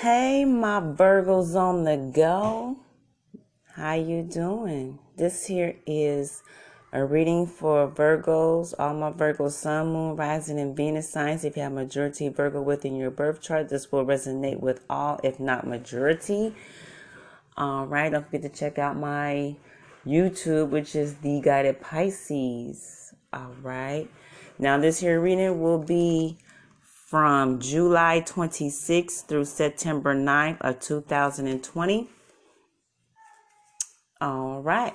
Hey, 0.00 0.44
my 0.44 0.78
Virgos 0.78 1.56
on 1.56 1.82
the 1.82 1.96
go. 1.96 2.76
How 3.74 3.94
you 3.94 4.22
doing? 4.22 5.00
This 5.16 5.46
here 5.46 5.74
is 5.88 6.40
a 6.92 7.04
reading 7.04 7.48
for 7.48 7.88
Virgos, 7.88 8.74
all 8.78 8.94
my 8.94 9.10
Virgo 9.10 9.48
Sun, 9.48 9.92
Moon, 9.92 10.14
Rising, 10.14 10.60
and 10.60 10.76
Venus 10.76 11.10
signs. 11.10 11.44
If 11.44 11.56
you 11.56 11.64
have 11.64 11.72
majority 11.72 12.28
Virgo 12.28 12.62
within 12.62 12.94
your 12.94 13.10
birth 13.10 13.40
chart, 13.40 13.70
this 13.70 13.90
will 13.90 14.06
resonate 14.06 14.60
with 14.60 14.84
all, 14.88 15.18
if 15.24 15.40
not 15.40 15.66
majority. 15.66 16.54
All 17.56 17.84
right, 17.84 18.12
don't 18.12 18.24
forget 18.24 18.42
to 18.42 18.56
check 18.56 18.78
out 18.78 18.96
my 18.96 19.56
YouTube, 20.06 20.68
which 20.68 20.94
is 20.94 21.16
The 21.16 21.40
Guided 21.40 21.80
Pisces. 21.80 23.14
All 23.32 23.56
right. 23.62 24.08
Now, 24.60 24.78
this 24.78 25.00
here 25.00 25.20
reading 25.20 25.60
will 25.60 25.82
be 25.82 26.38
from 27.08 27.58
July 27.58 28.20
26th 28.20 29.24
through 29.26 29.46
September 29.46 30.14
9th 30.14 30.60
of 30.60 30.78
2020. 30.78 32.06
All 34.20 34.60
right. 34.60 34.92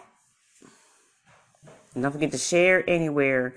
Don't 2.00 2.12
forget 2.12 2.32
to 2.32 2.38
share 2.38 2.88
anywhere. 2.88 3.56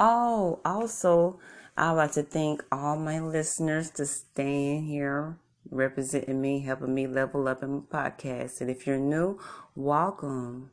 Oh, 0.00 0.58
also, 0.64 1.38
I 1.76 1.92
would 1.92 1.98
like 1.98 2.12
to 2.12 2.24
thank 2.24 2.64
all 2.72 2.96
my 2.96 3.20
listeners 3.20 3.90
to 3.90 4.06
staying 4.06 4.86
here, 4.86 5.38
representing 5.70 6.40
me, 6.40 6.58
helping 6.58 6.96
me 6.96 7.06
level 7.06 7.46
up 7.46 7.62
in 7.62 7.70
my 7.70 8.08
podcast. 8.08 8.60
And 8.60 8.68
if 8.68 8.84
you're 8.84 8.98
new, 8.98 9.38
welcome. 9.76 10.72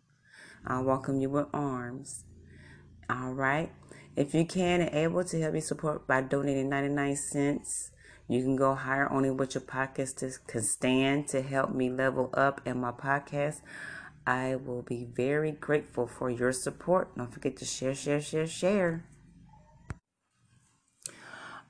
I 0.65 0.81
welcome 0.81 1.21
you 1.21 1.29
with 1.29 1.45
arms. 1.53 2.23
All 3.07 3.33
right. 3.33 3.71
If 4.15 4.33
you 4.33 4.45
can 4.45 4.81
and 4.81 4.93
able 4.93 5.23
to 5.23 5.41
help 5.41 5.53
me 5.53 5.61
support 5.61 6.07
by 6.07 6.21
donating 6.21 6.69
99 6.69 7.15
cents, 7.15 7.91
you 8.27 8.43
can 8.43 8.55
go 8.55 8.75
higher 8.75 9.11
only 9.11 9.31
what 9.31 9.55
your 9.55 9.61
podcast 9.61 10.45
can 10.47 10.61
stand 10.61 11.27
to 11.29 11.41
help 11.41 11.73
me 11.73 11.89
level 11.89 12.29
up 12.33 12.61
in 12.65 12.79
my 12.79 12.91
podcast. 12.91 13.61
I 14.27 14.55
will 14.55 14.81
be 14.83 15.07
very 15.11 15.51
grateful 15.51 16.05
for 16.05 16.29
your 16.29 16.51
support. 16.51 17.17
Don't 17.17 17.33
forget 17.33 17.57
to 17.57 17.65
share, 17.65 17.95
share, 17.95 18.21
share, 18.21 18.45
share. 18.45 19.05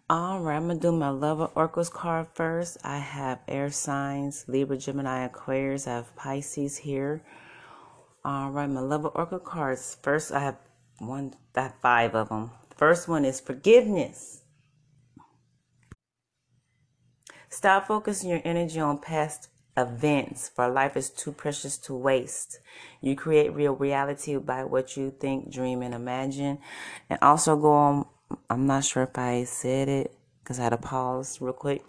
All 0.09 0.39
right, 0.41 0.55
I'm 0.55 0.67
gonna 0.67 0.79
do 0.79 0.91
my 0.91 1.09
love 1.09 1.39
of 1.39 1.51
Oracles 1.55 1.89
card 1.89 2.27
first. 2.33 2.77
I 2.83 2.97
have 2.97 3.39
air 3.47 3.69
signs, 3.69 4.43
Libra, 4.47 4.75
Gemini, 4.75 5.23
Aquarius. 5.23 5.87
I 5.87 5.91
have 5.97 6.15
Pisces 6.15 6.77
here. 6.77 7.23
All 8.25 8.49
right, 8.49 8.67
my 8.67 8.81
love 8.81 9.05
of 9.05 9.11
Oracle 9.15 9.39
cards. 9.39 9.97
First, 10.01 10.31
I 10.31 10.39
have 10.39 10.57
one, 11.01 11.33
I 11.55 11.61
have 11.63 11.75
five 11.81 12.15
of 12.15 12.29
them. 12.29 12.51
First 12.75 13.07
one 13.07 13.25
is 13.25 13.39
forgiveness. 13.39 14.41
Stop 17.49 17.87
focusing 17.87 18.29
your 18.29 18.41
energy 18.45 18.79
on 18.79 18.99
past 18.99 19.49
events, 19.75 20.49
for 20.49 20.67
life 20.69 20.95
is 20.95 21.09
too 21.09 21.31
precious 21.31 21.77
to 21.77 21.95
waste. 21.95 22.59
You 23.01 23.15
create 23.15 23.53
real 23.53 23.73
reality 23.73 24.37
by 24.37 24.63
what 24.63 24.95
you 24.95 25.11
think, 25.11 25.51
dream, 25.51 25.81
and 25.81 25.93
imagine. 25.93 26.59
And 27.09 27.19
also 27.21 27.55
go 27.55 27.71
on, 27.71 28.05
I'm 28.49 28.67
not 28.67 28.85
sure 28.85 29.03
if 29.03 29.17
I 29.17 29.45
said 29.45 29.89
it 29.89 30.15
because 30.43 30.59
I 30.59 30.63
had 30.63 30.69
to 30.69 30.77
pause 30.77 31.41
real 31.41 31.53
quick. 31.53 31.83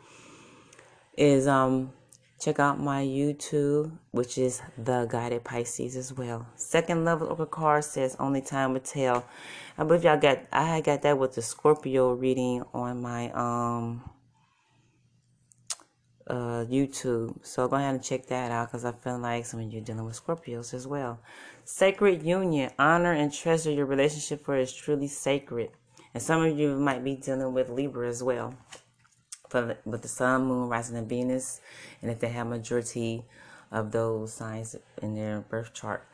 Is 1.17 1.47
um 1.47 1.93
check 2.41 2.59
out 2.59 2.81
my 2.81 3.05
YouTube, 3.05 3.93
which 4.13 4.39
is 4.39 4.63
the 4.79 5.07
Guided 5.07 5.45
Pisces 5.45 5.95
as 5.95 6.13
well. 6.13 6.47
Second 6.57 7.05
level 7.05 7.29
of 7.29 7.39
a 7.39 7.47
card 7.47 7.85
says 7.85 8.17
only 8.19 8.41
time 8.41 8.73
will 8.73 8.81
tell. 8.81 9.27
I 9.77 9.85
believe 9.85 10.05
y'all 10.05 10.19
got 10.19 10.41
I 10.53 10.81
got 10.81 11.03
that 11.03 11.19
with 11.19 11.35
the 11.35 11.43
Scorpio 11.43 12.15
reading 12.15 12.65
on 12.73 13.03
my 13.03 13.31
um 13.33 14.11
uh, 16.27 16.65
YouTube. 16.65 17.45
So 17.45 17.67
go 17.69 17.77
ahead 17.77 17.95
and 17.95 18.03
check 18.03 18.27
that 18.27 18.53
out 18.53 18.69
because 18.69 18.85
I 18.85 18.93
feel 18.93 19.19
like 19.19 19.45
some 19.45 19.61
of 19.61 19.73
you 19.73 19.81
are 19.81 19.85
dealing 19.85 20.05
with 20.05 20.25
Scorpios 20.25 20.73
as 20.73 20.87
well. 20.87 21.21
Sacred 21.65 22.23
union. 22.23 22.71
Honor 22.79 23.13
and 23.13 23.33
treasure 23.33 23.71
your 23.71 23.87
relationship 23.87 24.45
for 24.45 24.57
it 24.57 24.63
is 24.63 24.73
truly 24.73 25.09
sacred. 25.09 25.71
And 26.15 26.23
some 26.23 26.43
of 26.43 26.57
you 26.57 26.77
might 26.77 27.05
be 27.05 27.17
dealing 27.17 27.53
with 27.53 27.69
Libra 27.69 28.09
as 28.09 28.23
well. 28.23 28.55
With 29.53 30.03
the 30.03 30.09
Sun, 30.09 30.47
Moon, 30.47 30.69
Rising, 30.69 30.97
and 30.97 31.09
Venus. 31.09 31.61
And 32.03 32.11
if 32.11 32.21
they 32.21 32.29
have 32.29 32.47
majority 32.47 33.25
of 33.71 33.93
those 33.93 34.33
signs 34.33 34.77
in 35.01 35.15
their 35.15 35.41
birth 35.41 35.73
chart. 35.73 36.07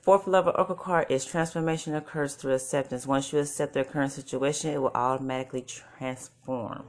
Fourth 0.00 0.26
level 0.26 0.52
oracle 0.56 0.76
card 0.76 1.06
is 1.10 1.24
transformation 1.24 1.94
occurs 1.94 2.34
through 2.34 2.54
acceptance. 2.54 3.06
Once 3.06 3.32
you 3.32 3.38
accept 3.38 3.74
their 3.74 3.84
current 3.84 4.12
situation, 4.12 4.70
it 4.70 4.80
will 4.80 4.92
automatically 4.94 5.62
transform. 5.62 6.84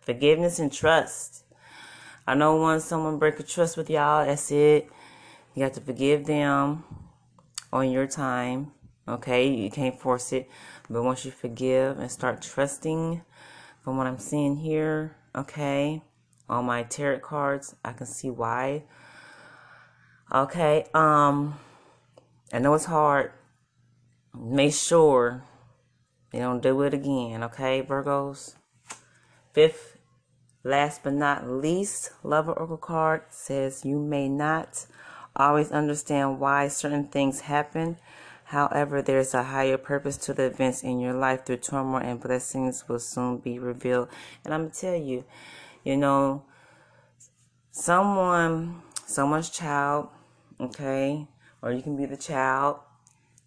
Forgiveness 0.00 0.58
and 0.58 0.72
trust. 0.72 1.44
I 2.26 2.34
know 2.34 2.56
once 2.56 2.84
someone 2.84 3.18
break 3.18 3.38
a 3.38 3.42
trust 3.42 3.76
with 3.76 3.90
y'all, 3.90 4.24
that's 4.24 4.50
it. 4.50 4.88
You 5.54 5.64
have 5.64 5.72
to 5.72 5.80
forgive 5.80 6.26
them 6.26 6.84
on 7.72 7.90
your 7.90 8.06
time. 8.06 8.72
Okay, 9.06 9.48
you 9.48 9.70
can't 9.70 10.00
force 10.00 10.32
it. 10.32 10.48
But 10.88 11.02
once 11.02 11.24
you 11.24 11.30
forgive 11.30 11.98
and 11.98 12.10
start 12.10 12.42
trusting, 12.42 13.22
from 13.86 13.98
what 13.98 14.08
I'm 14.08 14.18
seeing 14.18 14.56
here, 14.56 15.14
okay, 15.36 16.02
on 16.48 16.64
my 16.64 16.82
tarot 16.82 17.20
cards, 17.20 17.74
I 17.84 17.92
can 17.92 18.06
see 18.06 18.30
why. 18.30 18.84
Okay, 20.32 20.86
um, 20.94 21.58
I 22.52 22.58
know 22.58 22.74
it's 22.74 22.86
hard. 22.86 23.32
Make 24.34 24.74
sure 24.74 25.44
they 26.32 26.38
don't 26.38 26.62
do 26.62 26.82
it 26.82 26.94
again, 26.94 27.42
okay, 27.44 27.82
Virgos? 27.82 28.54
Fifth 29.52 29.96
Last 30.66 31.04
but 31.04 31.12
not 31.12 31.48
least, 31.48 32.10
Lover 32.24 32.52
Oracle 32.52 32.76
card 32.76 33.22
says 33.30 33.84
you 33.84 34.00
may 34.00 34.28
not 34.28 34.86
always 35.36 35.70
understand 35.70 36.40
why 36.40 36.66
certain 36.66 37.06
things 37.06 37.42
happen. 37.42 37.98
However, 38.50 39.02
there's 39.02 39.34
a 39.34 39.42
higher 39.42 39.76
purpose 39.76 40.16
to 40.18 40.32
the 40.32 40.44
events 40.44 40.84
in 40.84 41.00
your 41.00 41.14
life 41.14 41.44
through 41.44 41.56
turmoil 41.56 42.00
and 42.00 42.20
blessings 42.20 42.88
will 42.88 43.00
soon 43.00 43.38
be 43.38 43.58
revealed. 43.58 44.08
And 44.44 44.54
I'm 44.54 44.62
gonna 44.62 44.72
tell 44.72 44.94
you, 44.94 45.24
you 45.82 45.96
know, 45.96 46.44
someone, 47.72 48.82
someone's 49.04 49.50
child, 49.50 50.10
okay, 50.60 51.26
or 51.60 51.72
you 51.72 51.82
can 51.82 51.96
be 51.96 52.06
the 52.06 52.16
child, 52.16 52.78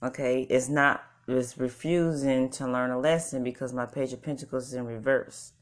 okay, 0.04 0.42
is 0.50 0.70
not 0.70 1.06
is 1.30 1.58
refusing 1.58 2.50
to 2.50 2.68
learn 2.68 2.92
a 2.92 3.00
lesson 3.00 3.42
because 3.42 3.72
my 3.72 3.86
page 3.86 4.12
of 4.12 4.22
pentacles 4.22 4.68
is 4.68 4.74
in 4.74 4.86
reverse 4.86 5.54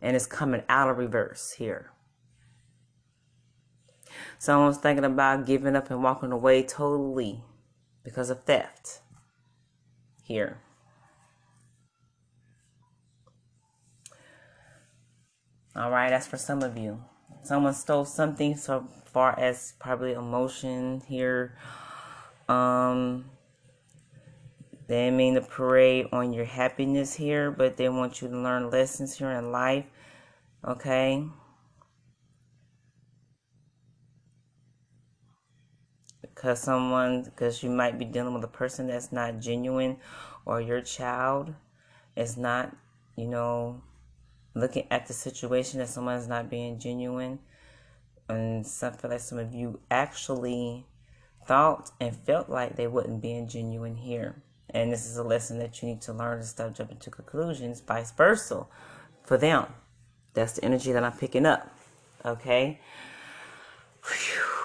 and 0.00 0.16
it's 0.16 0.26
coming 0.26 0.62
out 0.68 0.88
of 0.88 0.96
reverse 0.96 1.52
here. 1.58 1.90
Someone's 4.38 4.78
thinking 4.78 5.04
about 5.04 5.46
giving 5.46 5.76
up 5.76 5.90
and 5.90 6.02
walking 6.02 6.32
away 6.32 6.62
totally 6.62 7.42
because 8.04 8.30
of 8.30 8.44
theft 8.44 9.00
here. 10.22 10.58
All 15.74 15.90
right, 15.90 16.10
that's 16.10 16.26
for 16.26 16.38
some 16.38 16.62
of 16.62 16.76
you. 16.76 17.02
Someone 17.42 17.74
stole 17.74 18.04
something 18.04 18.56
so 18.56 18.88
far 19.04 19.38
as 19.38 19.74
probably 19.78 20.12
emotion 20.12 21.02
here. 21.06 21.56
Um, 22.48 23.26
they 24.88 25.10
mean 25.10 25.34
to 25.34 25.40
parade 25.40 26.06
on 26.12 26.32
your 26.32 26.44
happiness 26.44 27.14
here, 27.14 27.50
but 27.50 27.76
they 27.76 27.88
want 27.88 28.22
you 28.22 28.28
to 28.28 28.36
learn 28.36 28.70
lessons 28.70 29.18
here 29.18 29.30
in 29.30 29.52
life. 29.52 29.84
Okay? 30.66 31.24
Because 36.36 36.60
someone, 36.60 37.22
because 37.24 37.62
you 37.62 37.70
might 37.70 37.98
be 37.98 38.04
dealing 38.04 38.34
with 38.34 38.44
a 38.44 38.48
person 38.48 38.86
that's 38.86 39.10
not 39.10 39.40
genuine, 39.40 39.96
or 40.44 40.60
your 40.60 40.82
child 40.82 41.54
is 42.14 42.36
not, 42.36 42.76
you 43.16 43.26
know, 43.26 43.80
looking 44.54 44.86
at 44.90 45.06
the 45.06 45.14
situation 45.14 45.80
that 45.80 45.88
someone's 45.88 46.28
not 46.28 46.50
being 46.50 46.78
genuine. 46.78 47.38
And 48.28 48.66
some 48.66 48.92
feel 48.92 49.10
like 49.10 49.20
some 49.20 49.38
of 49.38 49.54
you 49.54 49.80
actually 49.90 50.86
thought 51.46 51.90
and 52.00 52.14
felt 52.14 52.50
like 52.50 52.76
they 52.76 52.86
wouldn't 52.86 53.22
be 53.22 53.42
genuine 53.48 53.96
here. 53.96 54.42
And 54.70 54.92
this 54.92 55.06
is 55.06 55.16
a 55.16 55.22
lesson 55.22 55.58
that 55.60 55.80
you 55.80 55.88
need 55.88 56.02
to 56.02 56.12
learn 56.12 56.38
to 56.38 56.44
stop 56.44 56.74
jumping 56.74 56.98
to 56.98 57.10
conclusions, 57.10 57.80
vice 57.80 58.10
versa, 58.10 58.66
for 59.22 59.38
them. 59.38 59.66
That's 60.34 60.52
the 60.54 60.64
energy 60.64 60.92
that 60.92 61.02
I'm 61.02 61.12
picking 61.12 61.46
up. 61.46 61.70
Okay. 62.24 62.80
Whew. 64.04 64.55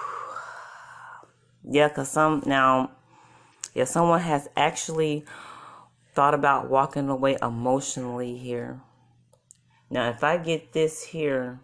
Yeah, 1.64 1.88
because 1.88 2.08
some 2.10 2.42
now, 2.44 2.90
yeah, 3.74 3.84
someone 3.84 4.20
has 4.20 4.48
actually 4.56 5.24
thought 6.14 6.34
about 6.34 6.68
walking 6.68 7.08
away 7.08 7.36
emotionally 7.40 8.36
here. 8.36 8.80
Now, 9.88 10.08
if 10.10 10.24
I 10.24 10.38
get 10.38 10.72
this 10.72 11.04
here, 11.04 11.60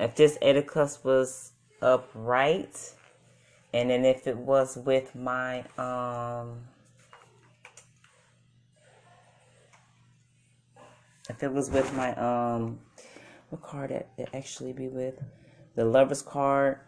if 0.00 0.14
this 0.16 0.36
Eight 0.42 0.56
of 0.56 0.66
Cups 0.66 1.04
was 1.04 1.52
upright, 1.80 2.92
and 3.72 3.90
then 3.90 4.04
if 4.04 4.26
it 4.26 4.36
was 4.36 4.76
with 4.76 5.14
my 5.14 5.60
um 5.78 6.58
if 11.28 11.42
it 11.42 11.52
was 11.52 11.70
with 11.70 11.92
my 11.94 12.14
um 12.14 12.78
what 13.50 13.62
card 13.62 13.90
it 13.90 14.08
actually 14.32 14.72
be 14.72 14.88
with 14.88 15.22
the 15.76 15.84
lover's 15.84 16.22
card 16.22 16.80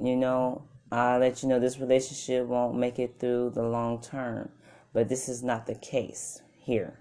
you 0.00 0.16
know? 0.16 0.62
I'll 0.92 1.18
let 1.18 1.42
you 1.42 1.48
know 1.48 1.58
this 1.58 1.78
relationship 1.78 2.46
won't 2.46 2.78
make 2.78 2.98
it 2.98 3.16
through 3.18 3.50
the 3.50 3.62
long 3.62 4.00
term 4.00 4.50
but 4.92 5.08
this 5.08 5.28
is 5.28 5.42
not 5.42 5.66
the 5.66 5.74
case 5.74 6.42
here. 6.58 6.98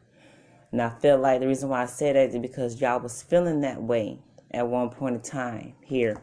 And 0.71 0.81
i 0.81 0.89
feel 0.89 1.17
like 1.17 1.41
the 1.41 1.47
reason 1.47 1.69
why 1.69 1.83
i 1.83 1.85
said 1.85 2.15
that 2.15 2.29
is 2.29 2.37
because 2.39 2.79
y'all 2.79 2.99
was 2.99 3.21
feeling 3.21 3.61
that 3.61 3.81
way 3.81 4.19
at 4.51 4.67
one 4.67 4.89
point 4.89 5.15
in 5.15 5.21
time 5.21 5.73
here 5.83 6.21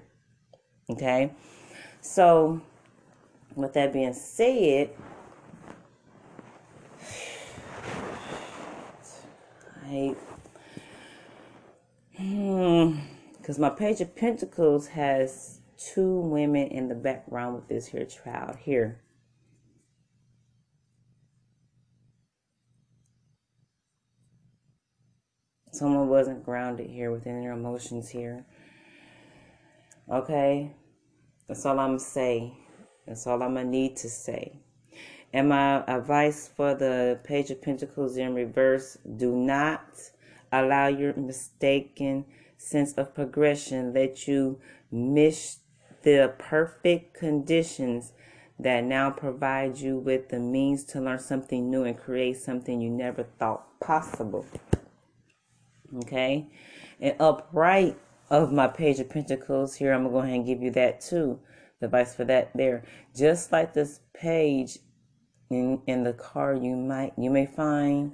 okay? 0.90 1.32
So 2.00 2.60
with 3.54 3.72
that 3.74 3.92
being 3.92 4.14
said 4.14 4.90
I 9.86 10.16
hmm. 12.16 12.98
Because 13.44 13.58
my 13.58 13.68
page 13.68 14.00
of 14.00 14.16
pentacles 14.16 14.86
has 14.86 15.60
two 15.76 16.18
women 16.18 16.66
in 16.68 16.88
the 16.88 16.94
background 16.94 17.54
with 17.54 17.68
this 17.68 17.88
here 17.88 18.06
child 18.06 18.56
here. 18.56 19.02
Someone 25.72 26.08
wasn't 26.08 26.42
grounded 26.42 26.88
here 26.88 27.12
within 27.12 27.42
their 27.42 27.52
emotions 27.52 28.08
here. 28.08 28.46
Okay? 30.10 30.74
That's 31.46 31.66
all 31.66 31.78
i'm 31.78 31.88
gonna 31.88 32.00
say. 32.00 32.56
That's 33.06 33.26
all 33.26 33.42
i'm 33.42 33.56
gonna 33.56 33.68
need 33.68 33.98
to 33.98 34.08
say. 34.08 34.58
And 35.34 35.50
my 35.50 35.84
advice 35.84 36.48
for 36.56 36.74
the 36.74 37.20
page 37.24 37.50
of 37.50 37.60
pentacles 37.60 38.16
in 38.16 38.34
reverse 38.34 38.96
do 39.18 39.36
not 39.36 39.84
allow 40.50 40.86
your 40.86 41.12
mistaken 41.12 42.24
sense 42.64 42.92
of 42.94 43.14
progression 43.14 43.92
let 43.92 44.26
you 44.26 44.60
miss 44.90 45.58
the 46.02 46.34
perfect 46.38 47.14
conditions 47.14 48.12
that 48.58 48.84
now 48.84 49.10
provide 49.10 49.78
you 49.78 49.98
with 49.98 50.28
the 50.28 50.38
means 50.38 50.84
to 50.84 51.00
learn 51.00 51.18
something 51.18 51.70
new 51.70 51.84
and 51.84 51.98
create 51.98 52.36
something 52.36 52.80
you 52.80 52.90
never 52.90 53.24
thought 53.38 53.80
possible. 53.80 54.46
Okay? 56.04 56.48
And 57.00 57.16
upright 57.18 57.96
of 58.30 58.52
my 58.52 58.68
page 58.68 59.00
of 59.00 59.10
pentacles 59.10 59.76
here, 59.76 59.92
I'm 59.92 60.04
to 60.04 60.10
go 60.10 60.18
ahead 60.18 60.34
and 60.34 60.46
give 60.46 60.62
you 60.62 60.70
that 60.72 61.00
too. 61.00 61.40
The 61.80 61.86
advice 61.86 62.14
for 62.14 62.24
that 62.24 62.50
there. 62.54 62.84
Just 63.14 63.50
like 63.50 63.74
this 63.74 64.00
page 64.14 64.78
in, 65.50 65.82
in 65.86 66.04
the 66.04 66.12
card, 66.12 66.62
you 66.62 66.76
might 66.76 67.12
you 67.18 67.30
may 67.30 67.46
find 67.46 68.12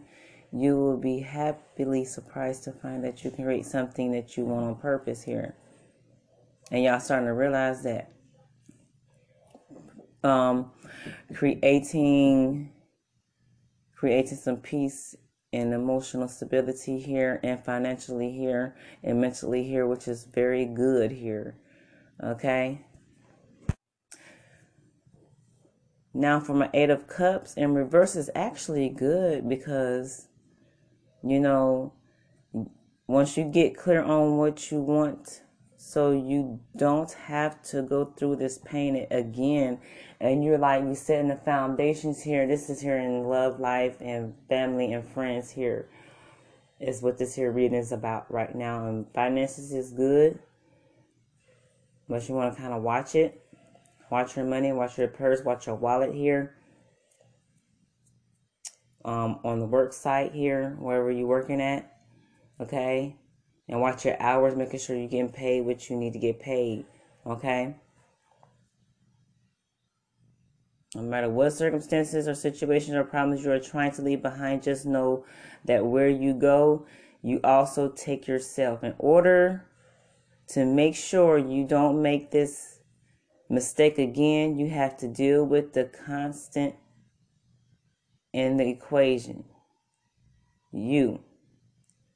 you 0.52 0.76
will 0.76 0.96
be 0.96 1.20
happily 1.20 2.04
surprised 2.04 2.64
to 2.64 2.72
find 2.72 3.04
that 3.04 3.24
you 3.24 3.30
can 3.30 3.44
create 3.44 3.66
something 3.66 4.12
that 4.12 4.36
you 4.36 4.44
want 4.44 4.66
on 4.66 4.74
purpose 4.76 5.22
here. 5.22 5.54
And 6.70 6.82
y'all 6.82 7.00
starting 7.00 7.26
to 7.26 7.34
realize 7.34 7.82
that. 7.84 8.12
Um, 10.22 10.72
creating 11.32 12.72
creating 13.96 14.36
some 14.36 14.56
peace 14.56 15.14
and 15.52 15.74
emotional 15.74 16.28
stability 16.28 16.98
here 16.98 17.40
and 17.42 17.62
financially 17.64 18.30
here 18.30 18.76
and 19.02 19.20
mentally 19.20 19.62
here, 19.64 19.86
which 19.86 20.08
is 20.08 20.24
very 20.24 20.64
good 20.64 21.10
here. 21.10 21.56
Okay. 22.22 22.84
Now 26.12 26.40
for 26.40 26.54
my 26.54 26.70
Eight 26.74 26.90
of 26.90 27.06
Cups 27.06 27.54
in 27.54 27.74
reverse 27.74 28.16
is 28.16 28.30
actually 28.34 28.88
good 28.88 29.48
because 29.48 30.28
you 31.22 31.40
know, 31.40 31.92
once 33.06 33.36
you 33.36 33.44
get 33.44 33.76
clear 33.76 34.02
on 34.02 34.36
what 34.36 34.70
you 34.70 34.78
want, 34.78 35.42
so 35.76 36.12
you 36.12 36.60
don't 36.76 37.10
have 37.12 37.62
to 37.62 37.82
go 37.82 38.04
through 38.04 38.36
this 38.36 38.58
pain 38.58 39.06
again. 39.10 39.78
And 40.20 40.44
you're 40.44 40.58
like, 40.58 40.84
you're 40.84 40.94
setting 40.94 41.28
the 41.28 41.36
foundations 41.36 42.22
here. 42.22 42.46
This 42.46 42.68
is 42.68 42.80
here 42.80 42.98
in 42.98 43.24
love, 43.24 43.58
life, 43.58 43.96
and 44.00 44.34
family 44.48 44.92
and 44.92 45.06
friends 45.08 45.50
here 45.50 45.88
is 46.78 47.02
what 47.02 47.18
this 47.18 47.34
here 47.34 47.50
reading 47.50 47.78
is 47.78 47.92
about 47.92 48.30
right 48.32 48.54
now. 48.54 48.86
And 48.86 49.06
finances 49.14 49.72
is 49.72 49.90
good, 49.90 50.38
but 52.08 52.28
you 52.28 52.34
want 52.34 52.54
to 52.54 52.60
kind 52.60 52.74
of 52.74 52.82
watch 52.82 53.14
it. 53.14 53.42
Watch 54.10 54.36
your 54.36 54.44
money, 54.44 54.72
watch 54.72 54.98
your 54.98 55.08
purse, 55.08 55.42
watch 55.44 55.66
your 55.66 55.76
wallet 55.76 56.14
here 56.14 56.54
um, 59.04 59.40
on 59.44 59.60
the 59.60 59.66
work 59.66 59.92
site 59.92 60.32
here, 60.32 60.76
wherever 60.78 61.10
you're 61.10 61.26
working 61.26 61.60
at. 61.60 61.92
Okay? 62.60 63.16
And 63.68 63.80
watch 63.80 64.04
your 64.04 64.20
hours, 64.20 64.56
making 64.56 64.80
sure 64.80 64.96
you're 64.96 65.08
getting 65.08 65.32
paid 65.32 65.62
what 65.62 65.88
you 65.88 65.96
need 65.96 66.12
to 66.12 66.18
get 66.18 66.40
paid. 66.40 66.84
Okay? 67.26 67.76
No 70.94 71.02
matter 71.02 71.30
what 71.30 71.52
circumstances 71.52 72.26
or 72.26 72.34
situations 72.34 72.96
or 72.96 73.04
problems 73.04 73.44
you 73.44 73.52
are 73.52 73.60
trying 73.60 73.92
to 73.92 74.02
leave 74.02 74.22
behind, 74.22 74.64
just 74.64 74.86
know 74.86 75.24
that 75.64 75.86
where 75.86 76.08
you 76.08 76.34
go, 76.34 76.84
you 77.22 77.40
also 77.44 77.88
take 77.88 78.26
yourself. 78.26 78.82
In 78.82 78.94
order 78.98 79.66
to 80.48 80.64
make 80.64 80.96
sure 80.96 81.38
you 81.38 81.64
don't 81.64 82.02
make 82.02 82.32
this 82.32 82.80
mistake 83.48 83.98
again, 83.98 84.58
you 84.58 84.68
have 84.68 84.96
to 84.96 85.06
deal 85.06 85.44
with 85.44 85.74
the 85.74 85.84
constant 85.84 86.74
in 88.32 88.56
the 88.56 88.68
equation. 88.68 89.44
You 90.72 91.20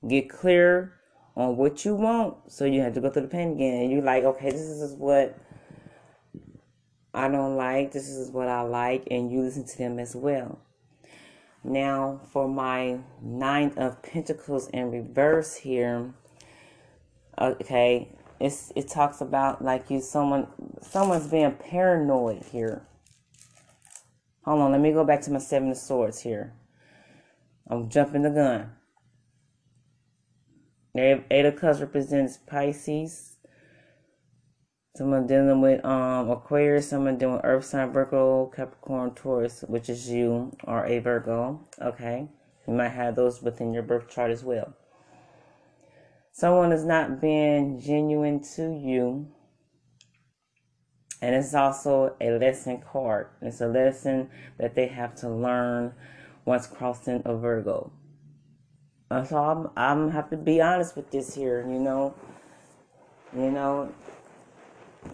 get 0.08 0.28
clear 0.28 0.92
on 1.36 1.56
what 1.56 1.84
you 1.84 1.94
want, 1.94 2.52
so 2.52 2.64
you 2.64 2.80
have 2.80 2.94
to 2.94 3.00
go 3.00 3.10
through 3.10 3.22
the 3.22 3.28
pain 3.28 3.52
again. 3.52 3.82
And 3.82 3.90
you're 3.90 4.02
like, 4.02 4.24
okay, 4.24 4.50
this 4.50 4.60
is 4.60 4.94
what 4.94 5.36
I 7.12 7.28
don't 7.28 7.56
like, 7.56 7.92
this 7.92 8.08
is 8.08 8.30
what 8.30 8.48
I 8.48 8.62
like, 8.62 9.08
and 9.10 9.30
you 9.30 9.42
listen 9.42 9.64
to 9.64 9.78
them 9.78 9.98
as 9.98 10.14
well. 10.14 10.60
Now, 11.62 12.20
for 12.32 12.46
my 12.46 12.98
Nine 13.22 13.72
of 13.76 14.02
Pentacles 14.02 14.68
in 14.68 14.90
reverse 14.90 15.54
here, 15.54 16.12
okay, 17.40 18.16
it's 18.40 18.72
it 18.76 18.88
talks 18.88 19.20
about 19.20 19.64
like 19.64 19.90
you 19.90 20.00
someone 20.00 20.48
someone's 20.82 21.28
being 21.28 21.52
paranoid 21.52 22.44
here 22.44 22.86
Hold 24.44 24.60
on, 24.60 24.72
let 24.72 24.80
me 24.80 24.92
go 24.92 25.04
back 25.04 25.22
to 25.22 25.30
my 25.30 25.38
Seven 25.38 25.70
of 25.70 25.76
Swords 25.78 26.20
here. 26.20 26.52
I'm 27.68 27.88
jumping 27.88 28.22
the 28.22 28.30
gun. 28.30 28.72
Eight 30.96 31.46
of 31.46 31.56
Cups 31.56 31.80
represents 31.80 32.36
Pisces. 32.36 33.36
Someone 34.96 35.26
dealing 35.26 35.60
with 35.60 35.84
um 35.84 36.30
Aquarius, 36.30 36.90
someone 36.90 37.16
dealing 37.16 37.36
with 37.36 37.44
Earth 37.44 37.64
sign, 37.64 37.90
Virgo, 37.90 38.52
Capricorn, 38.54 39.14
Taurus, 39.14 39.64
which 39.66 39.88
is 39.88 40.08
you, 40.10 40.52
or 40.64 40.84
a 40.84 40.98
Virgo. 40.98 41.66
Okay. 41.80 42.28
You 42.68 42.74
might 42.74 42.90
have 42.90 43.16
those 43.16 43.42
within 43.42 43.72
your 43.72 43.82
birth 43.82 44.08
chart 44.08 44.30
as 44.30 44.44
well. 44.44 44.74
Someone 46.32 46.70
is 46.70 46.84
not 46.84 47.20
being 47.20 47.80
genuine 47.80 48.42
to 48.56 48.62
you 48.62 49.26
and 51.24 51.34
it's 51.34 51.54
also 51.54 52.14
a 52.20 52.32
lesson 52.32 52.82
card. 52.82 53.28
It's 53.40 53.62
a 53.62 53.66
lesson 53.66 54.28
that 54.58 54.74
they 54.74 54.88
have 54.88 55.14
to 55.16 55.30
learn 55.30 55.94
once 56.44 56.66
crossing 56.66 57.22
a 57.24 57.34
Virgo. 57.34 57.90
Uh, 59.10 59.24
so 59.24 59.38
I'm 59.38 59.70
I'm 59.74 60.10
have 60.10 60.28
to 60.30 60.36
be 60.36 60.60
honest 60.60 60.96
with 60.96 61.10
this 61.10 61.34
here, 61.34 61.66
you 61.66 61.78
know. 61.78 62.14
You 63.34 63.50
know, 63.50 63.90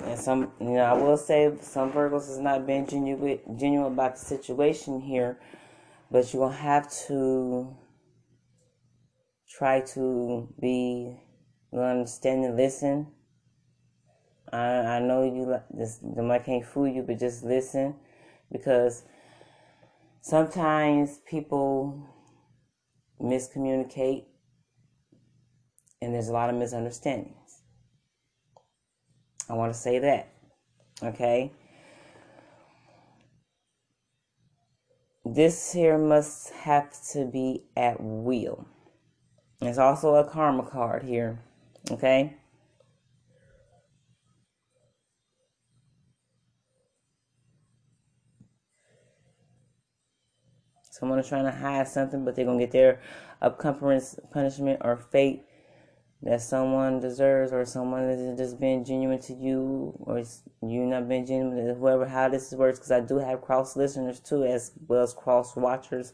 and 0.03 0.19
some 0.19 0.51
you 0.61 0.71
know 0.71 0.83
I 0.83 0.95
will 0.95 1.17
say 1.17 1.53
some 1.61 1.93
Virgos 1.93 2.29
is 2.29 2.41
not 2.41 2.67
being 2.67 2.89
genuine 2.89 3.39
genuine 3.57 3.93
about 3.93 4.17
the 4.17 4.25
situation 4.25 5.01
here, 5.01 5.39
but 6.11 6.35
you 6.35 6.41
will 6.41 6.49
have 6.49 6.91
to 7.07 7.77
try 9.49 9.81
to 9.95 10.49
be 10.61 11.21
understand 11.73 12.45
and 12.45 12.57
listen 12.57 13.07
I, 14.53 14.97
I 14.97 14.99
know 15.01 15.23
you 15.23 15.45
like 15.47 15.69
this 15.71 15.99
the 15.99 16.23
mic 16.23 16.45
can't 16.45 16.65
fool 16.65 16.89
you, 16.89 17.03
but 17.03 17.19
just 17.19 17.45
listen 17.45 17.95
because 18.51 19.05
sometimes 20.21 21.21
people 21.27 22.07
miscommunicate 23.21 24.25
and 26.03 26.15
there's 26.15 26.29
a 26.29 26.33
lot 26.33 26.51
of 26.51 26.57
misunderstandings. 26.57 27.63
I 29.49 29.55
want 29.55 29.73
to 29.73 29.79
say 29.79 29.99
that. 29.99 30.33
Okay? 31.03 31.53
This 35.25 35.73
here 35.73 35.99
must 35.99 36.51
have 36.51 36.91
to 37.13 37.27
be 37.27 37.65
at 37.77 38.01
will. 38.01 38.67
There's 39.61 39.79
also 39.79 40.15
a 40.15 40.25
karma 40.25 40.63
card 40.63 41.03
here. 41.03 41.41
Okay? 41.91 42.37
Someone 51.01 51.19
is 51.19 51.29
trying 51.29 51.47
to 51.47 51.51
hide 51.51 51.89
something, 51.89 52.27
but 52.27 52.37
they're 52.37 52.45
gonna 52.45 52.59
get 52.59 52.73
their 52.73 53.01
upcoming 53.41 54.03
punishment 54.31 54.83
or 54.85 54.99
fate 54.99 55.47
that 56.23 56.43
someone 56.43 57.01
deserves, 57.01 57.51
or 57.51 57.65
someone 57.65 58.03
is 58.03 58.39
just 58.39 58.61
being 58.61 58.85
genuine 58.85 59.19
to 59.19 59.33
you, 59.33 59.95
or 60.01 60.23
you 60.61 60.85
not 60.85 61.09
being 61.09 61.25
genuine. 61.25 61.75
Whoever 61.75 62.07
how 62.07 62.29
this 62.29 62.53
works, 62.53 62.79
because 62.79 62.91
I 62.91 63.01
do 63.01 63.17
have 63.17 63.41
cross 63.41 63.75
listeners 63.75 64.21
too, 64.21 64.45
as 64.45 64.73
well 64.87 65.03
as 65.03 65.15
cross 65.15 65.57
watchers. 65.57 66.13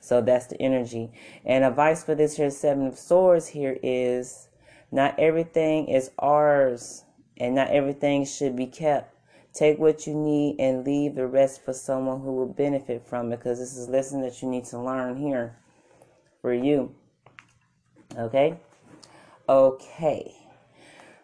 So 0.00 0.20
that's 0.20 0.48
the 0.48 0.60
energy. 0.60 1.12
And 1.44 1.62
advice 1.62 2.02
for 2.02 2.16
this 2.16 2.36
here 2.36 2.50
seven 2.50 2.88
of 2.88 2.98
swords 2.98 3.46
here 3.46 3.78
is 3.80 4.48
not 4.90 5.18
everything 5.20 5.86
is 5.86 6.10
ours, 6.18 7.04
and 7.36 7.54
not 7.54 7.70
everything 7.70 8.24
should 8.24 8.56
be 8.56 8.66
kept. 8.66 9.13
Take 9.54 9.78
what 9.78 10.04
you 10.04 10.14
need 10.14 10.56
and 10.58 10.84
leave 10.84 11.14
the 11.14 11.28
rest 11.28 11.64
for 11.64 11.72
someone 11.72 12.20
who 12.20 12.32
will 12.32 12.48
benefit 12.48 13.06
from 13.06 13.32
it 13.32 13.36
because 13.36 13.60
this 13.60 13.76
is 13.76 13.86
a 13.86 13.90
lesson 13.90 14.20
that 14.22 14.42
you 14.42 14.48
need 14.48 14.64
to 14.66 14.80
learn 14.80 15.16
here 15.16 15.56
for 16.42 16.52
you. 16.52 16.92
Okay? 18.18 18.58
Okay. 19.48 20.34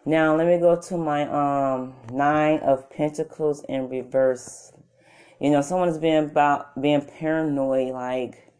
Now 0.05 0.35
let 0.37 0.47
me 0.47 0.57
go 0.59 0.79
to 0.79 0.97
my 0.97 1.27
um 1.27 1.93
nine 2.11 2.59
of 2.59 2.89
pentacles 2.89 3.65
in 3.67 3.89
reverse. 3.89 4.71
You 5.41 5.49
know, 5.49 5.61
someone's 5.61 5.97
being 5.97 6.23
about 6.23 6.81
being 6.81 7.01
paranoid, 7.01 7.93
like 7.93 8.51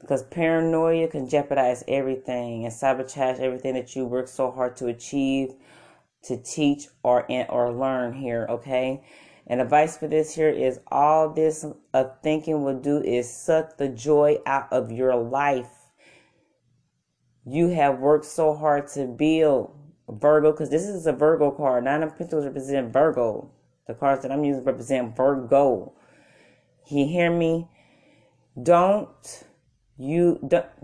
because 0.00 0.24
paranoia 0.24 1.06
can 1.06 1.28
jeopardize 1.28 1.84
everything 1.86 2.64
and 2.64 2.72
sabotage 2.72 3.38
everything 3.38 3.74
that 3.74 3.94
you 3.94 4.04
work 4.04 4.26
so 4.26 4.50
hard 4.50 4.76
to 4.76 4.88
achieve 4.88 5.54
to 6.24 6.36
teach 6.36 6.86
or 7.02 7.26
or 7.48 7.72
learn 7.72 8.12
here, 8.14 8.46
okay? 8.48 9.02
And 9.46 9.60
advice 9.60 9.96
for 9.96 10.06
this 10.06 10.34
here 10.34 10.48
is 10.48 10.80
all 10.90 11.32
this 11.32 11.64
of 11.92 12.22
thinking 12.22 12.62
will 12.62 12.78
do 12.78 13.02
is 13.02 13.32
suck 13.32 13.76
the 13.76 13.88
joy 13.88 14.38
out 14.46 14.72
of 14.72 14.92
your 14.92 15.16
life. 15.16 15.70
You 17.44 17.68
have 17.68 17.98
worked 17.98 18.24
so 18.24 18.54
hard 18.54 18.86
to 18.88 19.06
build 19.06 19.74
Virgo, 20.08 20.52
because 20.52 20.70
this 20.70 20.86
is 20.86 21.06
a 21.06 21.12
Virgo 21.12 21.50
card. 21.50 21.84
Nine 21.84 22.02
of 22.02 22.16
Pentacles 22.16 22.44
represent 22.44 22.92
Virgo. 22.92 23.50
The 23.86 23.94
cards 23.94 24.22
that 24.22 24.30
I'm 24.30 24.44
using 24.44 24.64
represent 24.64 25.16
Virgo. 25.16 25.94
You 26.88 27.06
hear 27.06 27.30
me? 27.30 27.68
Don't 28.60 29.44
you 29.98 30.38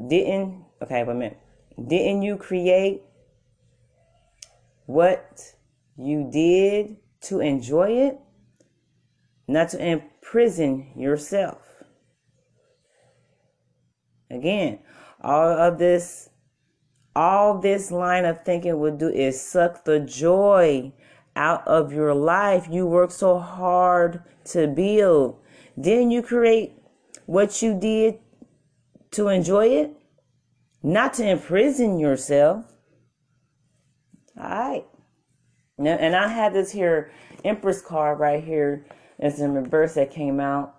didn't 0.09 0.65
okay, 0.83 1.03
wait 1.05 1.13
a 1.13 1.15
minute. 1.15 1.39
Didn't 1.87 2.23
you 2.23 2.37
create 2.37 3.03
what 4.89 5.55
you 5.99 6.31
did 6.33 6.97
to 7.21 7.41
enjoy 7.41 7.91
it, 7.91 8.19
not 9.47 9.69
to 9.69 9.87
imprison 9.87 10.91
yourself. 10.97 11.59
Again, 14.31 14.79
all 15.21 15.51
of 15.51 15.79
this, 15.79 16.31
all 17.15 17.59
this 17.59 17.91
line 17.91 18.25
of 18.25 18.47
thinking 18.47 18.81
will 18.81 18.97
do 18.97 19.11
is 19.11 19.39
suck 19.39 19.85
the 19.85 20.01
joy 20.01 20.91
out 21.37 21.69
of 21.69 21.93
your 21.93 22.15
life. 22.15 22.67
You 22.71 22.87
work 22.87 23.11
so 23.11 23.39
hard 23.39 24.23
to 24.47 24.69
build. 24.69 25.39
Then 25.77 26.11
you 26.11 26.23
create 26.23 26.79
what 27.27 27.61
you 27.61 27.79
did 27.79 28.21
to 29.11 29.29
enjoy 29.29 29.67
it, 29.67 29.91
not 30.83 31.13
to 31.15 31.29
imprison 31.29 31.99
yourself. 31.99 32.65
All 34.41 34.49
right. 34.49 34.85
And 35.79 36.17
I 36.17 36.29
had 36.29 36.53
this 36.53 36.73
here 36.73 37.11
Empress 37.45 37.81
card 37.81 38.19
right 38.19 38.43
here. 38.43 38.85
It's 39.19 39.41
in 39.41 39.53
reverse 39.53 39.95
that 39.95 40.11
came 40.11 40.41
out. 40.41 40.75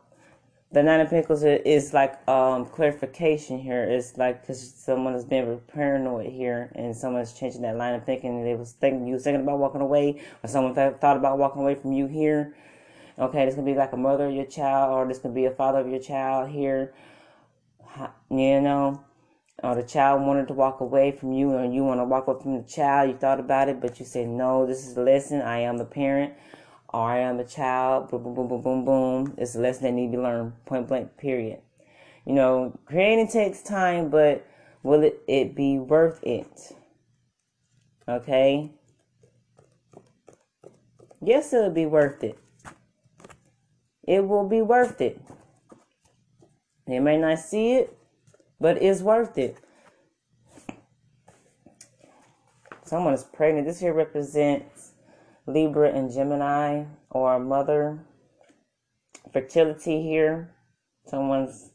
The 0.71 0.83
Nine 0.83 0.99
of 0.99 1.09
Pentacles 1.09 1.43
is 1.43 1.93
like 1.93 2.15
um, 2.29 2.65
clarification 2.65 3.59
here. 3.59 3.83
It's 3.83 4.17
like 4.17 4.41
because 4.41 4.71
someone 4.75 5.13
has 5.13 5.25
been 5.25 5.59
paranoid 5.73 6.31
here, 6.31 6.71
and 6.75 6.95
someone's 6.95 7.33
changing 7.33 7.63
that 7.63 7.75
line 7.75 7.95
of 7.95 8.05
thinking. 8.05 8.43
They 8.43 8.53
was 8.53 8.73
thinking 8.73 9.07
you 9.07 9.13
was 9.13 9.23
thinking 9.23 9.41
about 9.41 9.57
walking 9.57 9.81
away, 9.81 10.21
or 10.43 10.47
someone 10.47 10.75
th- 10.75 10.97
thought 11.01 11.17
about 11.17 11.39
walking 11.39 11.63
away 11.63 11.73
from 11.75 11.91
you 11.91 12.05
here. 12.05 12.55
Okay, 13.17 13.45
this 13.45 13.55
can 13.55 13.65
be 13.65 13.73
like 13.73 13.93
a 13.93 13.97
mother 13.97 14.27
of 14.27 14.33
your 14.33 14.45
child, 14.45 14.93
or 14.93 15.07
this 15.07 15.19
can 15.19 15.33
be 15.33 15.45
a 15.45 15.51
father 15.51 15.79
of 15.79 15.87
your 15.87 15.99
child 15.99 16.49
here. 16.49 16.93
You 18.29 18.61
know, 18.61 19.03
or 19.63 19.75
the 19.75 19.83
child 19.83 20.25
wanted 20.25 20.47
to 20.47 20.53
walk 20.53 20.79
away 20.79 21.11
from 21.11 21.33
you 21.33 21.55
and 21.55 21.73
you 21.73 21.83
want 21.83 21.99
to 21.99 22.05
walk 22.05 22.27
away 22.27 22.41
from 22.41 22.57
the 22.61 22.67
child, 22.67 23.09
you 23.09 23.17
thought 23.17 23.39
about 23.39 23.69
it, 23.69 23.81
but 23.81 23.99
you 23.99 24.05
said, 24.05 24.27
no, 24.27 24.65
this 24.65 24.87
is 24.87 24.95
a 24.95 25.01
lesson. 25.01 25.41
I 25.41 25.59
am 25.59 25.77
the 25.77 25.85
parent 25.85 26.33
or 26.89 27.09
I 27.09 27.19
am 27.19 27.37
the 27.37 27.43
child. 27.43 28.09
Boom, 28.09 28.23
boom, 28.23 28.35
boom, 28.35 28.47
boom, 28.47 28.61
boom, 28.61 28.85
boom. 28.85 29.33
It's 29.37 29.55
a 29.55 29.59
lesson 29.59 29.83
that 29.83 29.91
need 29.91 30.11
to 30.11 30.17
be 30.17 30.23
learned, 30.23 30.53
point 30.65 30.87
blank, 30.87 31.17
period. 31.17 31.59
You 32.25 32.33
know, 32.33 32.79
creating 32.85 33.27
takes 33.27 33.61
time, 33.61 34.09
but 34.09 34.45
will 34.83 35.03
it, 35.03 35.21
it 35.27 35.55
be 35.55 35.77
worth 35.77 36.23
it? 36.23 36.73
Okay? 38.07 38.71
Yes, 41.21 41.51
it'll 41.53 41.69
be 41.69 41.85
worth 41.85 42.23
it. 42.23 42.39
It 44.07 44.27
will 44.27 44.47
be 44.47 44.61
worth 44.61 45.01
it. 45.01 45.21
They 46.87 46.99
may 46.99 47.17
not 47.17 47.39
see 47.39 47.73
it, 47.73 47.98
but 48.59 48.81
it's 48.81 49.01
worth 49.01 49.37
it. 49.37 49.57
Someone 52.83 53.13
is 53.13 53.23
pregnant. 53.23 53.67
This 53.67 53.79
here 53.79 53.93
represents 53.93 54.93
Libra 55.45 55.91
and 55.91 56.11
Gemini 56.11 56.85
or 57.11 57.39
mother 57.39 58.05
fertility 59.31 60.01
here. 60.01 60.55
Someone's 61.05 61.71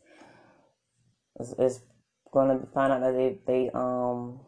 is, 1.41 1.55
is 1.59 1.81
going 2.33 2.61
to 2.61 2.67
find 2.67 2.93
out 2.93 3.01
that 3.01 3.13
they, 3.13 3.39
they 3.47 3.71
um 3.75 4.41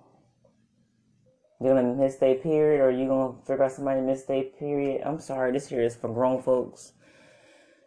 they're 1.61 1.75
gonna 1.75 1.95
miss 1.95 2.17
their 2.17 2.35
period 2.35 2.81
or 2.81 2.91
you're 2.91 3.09
gonna 3.09 3.39
figure 3.47 3.65
out 3.65 3.73
somebody 3.73 4.01
missed 4.01 4.29
their 4.29 4.43
period. 4.43 5.03
I'm 5.05 5.21
sorry, 5.21 5.53
this 5.53 5.69
here 5.69 5.83
is 5.83 5.97
for 5.97 6.13
grown 6.13 6.43
folks. 6.43 6.93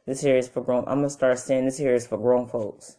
This 0.07 0.21
here 0.21 0.37
is 0.37 0.47
for 0.47 0.61
grown 0.61 0.85
I'm 0.87 0.99
gonna 0.99 1.09
start 1.09 1.37
saying 1.37 1.65
this 1.65 1.77
here 1.77 1.93
is 1.93 2.07
for 2.07 2.17
grown 2.17 2.47
folks. 2.47 2.97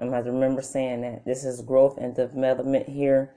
Have 0.00 0.24
to 0.24 0.32
remember 0.32 0.62
saying 0.62 1.02
that. 1.02 1.24
This 1.24 1.44
is 1.44 1.60
growth 1.60 1.98
and 1.98 2.14
development 2.14 2.88
here. 2.88 3.34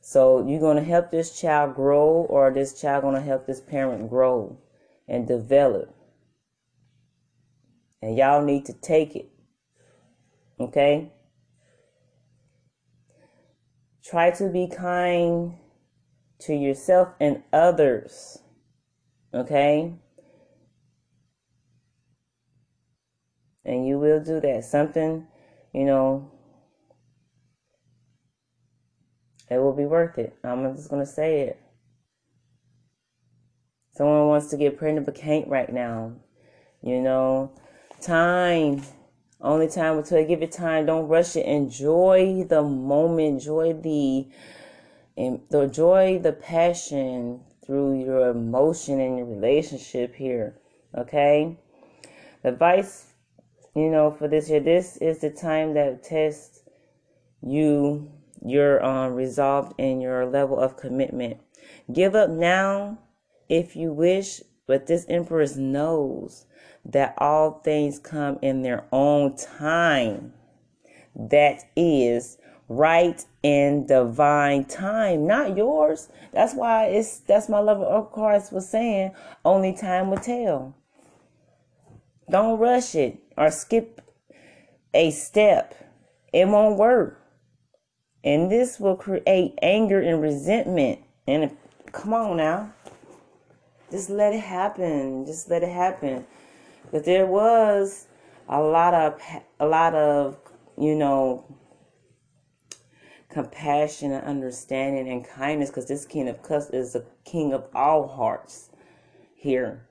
So 0.00 0.46
you're 0.46 0.60
gonna 0.60 0.84
help 0.84 1.10
this 1.10 1.38
child 1.38 1.74
grow, 1.74 2.08
or 2.08 2.52
this 2.52 2.80
child 2.80 3.02
gonna 3.02 3.20
help 3.20 3.46
this 3.46 3.60
parent 3.60 4.08
grow 4.08 4.58
and 5.08 5.26
develop. 5.26 5.94
And 8.00 8.16
y'all 8.16 8.44
need 8.44 8.64
to 8.66 8.72
take 8.72 9.16
it. 9.16 9.28
Okay? 10.60 11.12
Try 14.04 14.30
to 14.32 14.48
be 14.48 14.68
kind 14.68 15.54
to 16.40 16.54
yourself 16.54 17.08
and 17.20 17.42
others. 17.52 18.38
Okay? 19.34 19.94
And 23.64 23.86
you 23.86 23.98
will 23.98 24.22
do 24.22 24.40
that. 24.40 24.64
Something 24.64 25.26
you 25.72 25.84
know, 25.84 26.30
it 29.50 29.58
will 29.58 29.74
be 29.74 29.86
worth 29.86 30.18
it. 30.18 30.36
I'm 30.44 30.74
just 30.74 30.90
going 30.90 31.04
to 31.04 31.10
say 31.10 31.40
it. 31.40 31.60
Someone 33.92 34.28
wants 34.28 34.48
to 34.50 34.56
get 34.56 34.78
pregnant 34.78 35.06
but 35.06 35.14
can't 35.14 35.48
right 35.48 35.72
now. 35.72 36.12
You 36.82 37.00
know, 37.00 37.50
time. 38.00 38.82
Only 39.40 39.68
time 39.68 39.98
until 39.98 40.18
I 40.18 40.24
give 40.24 40.42
it 40.42 40.52
time. 40.52 40.86
Don't 40.86 41.08
rush 41.08 41.36
it. 41.36 41.46
Enjoy 41.46 42.44
the 42.48 42.62
moment. 42.62 43.34
Enjoy 43.34 43.72
the, 43.72 44.28
joy 45.16 46.18
the 46.22 46.32
passion 46.32 47.40
through 47.64 48.00
your 48.00 48.30
emotion 48.30 49.00
and 49.00 49.18
your 49.18 49.26
relationship 49.26 50.14
here. 50.14 50.56
Okay. 50.96 51.58
The 52.42 52.50
advice 52.50 53.07
you 53.78 53.90
know, 53.90 54.10
for 54.10 54.28
this 54.28 54.50
year. 54.50 54.60
This 54.60 54.96
is 54.98 55.20
the 55.20 55.30
time 55.30 55.74
that 55.74 56.02
tests 56.02 56.62
you, 57.40 58.10
your 58.44 58.84
um, 58.84 59.14
resolve 59.14 59.72
and 59.78 60.02
your 60.02 60.26
level 60.26 60.58
of 60.58 60.76
commitment. 60.76 61.38
Give 61.92 62.14
up 62.14 62.30
now 62.30 62.98
if 63.48 63.76
you 63.76 63.92
wish, 63.92 64.42
but 64.66 64.86
this 64.86 65.06
Empress 65.08 65.56
knows 65.56 66.46
that 66.84 67.14
all 67.18 67.60
things 67.64 67.98
come 67.98 68.38
in 68.42 68.62
their 68.62 68.84
own 68.92 69.36
time. 69.36 70.32
That 71.14 71.64
is 71.76 72.38
right 72.68 73.24
in 73.42 73.86
divine 73.86 74.64
time, 74.64 75.26
not 75.26 75.56
yours. 75.56 76.08
That's 76.32 76.54
why 76.54 76.86
it's 76.86 77.20
that's 77.20 77.48
my 77.48 77.60
level 77.60 77.86
of 77.86 78.12
cards 78.12 78.52
was 78.52 78.68
saying 78.68 79.12
only 79.44 79.74
time 79.74 80.10
will 80.10 80.18
tell. 80.18 80.74
Don't 82.30 82.58
rush 82.58 82.94
it 82.94 83.18
or 83.36 83.50
skip 83.50 84.00
a 84.92 85.10
step. 85.10 85.74
It 86.32 86.46
won't 86.46 86.78
work. 86.78 87.22
And 88.22 88.50
this 88.50 88.78
will 88.78 88.96
create 88.96 89.58
anger 89.62 90.00
and 90.00 90.20
resentment. 90.20 91.00
And 91.26 91.56
come 91.92 92.12
on 92.12 92.36
now. 92.36 92.72
Just 93.90 94.10
let 94.10 94.34
it 94.34 94.40
happen. 94.40 95.24
Just 95.24 95.48
let 95.48 95.62
it 95.62 95.70
happen. 95.70 96.26
But 96.90 97.04
there 97.04 97.26
was 97.26 98.06
a 98.48 98.60
lot 98.60 98.94
of 98.94 99.20
a 99.60 99.66
lot 99.66 99.94
of 99.94 100.36
you 100.78 100.94
know 100.94 101.44
compassion 103.28 104.12
and 104.12 104.24
understanding 104.24 105.08
and 105.08 105.26
kindness 105.26 105.68
because 105.68 105.86
this 105.86 106.06
king 106.06 106.28
of 106.28 106.42
cups 106.42 106.70
is 106.70 106.94
the 106.94 107.04
king 107.24 107.52
of 107.52 107.66
all 107.74 108.08
hearts 108.08 108.70
here 109.34 109.87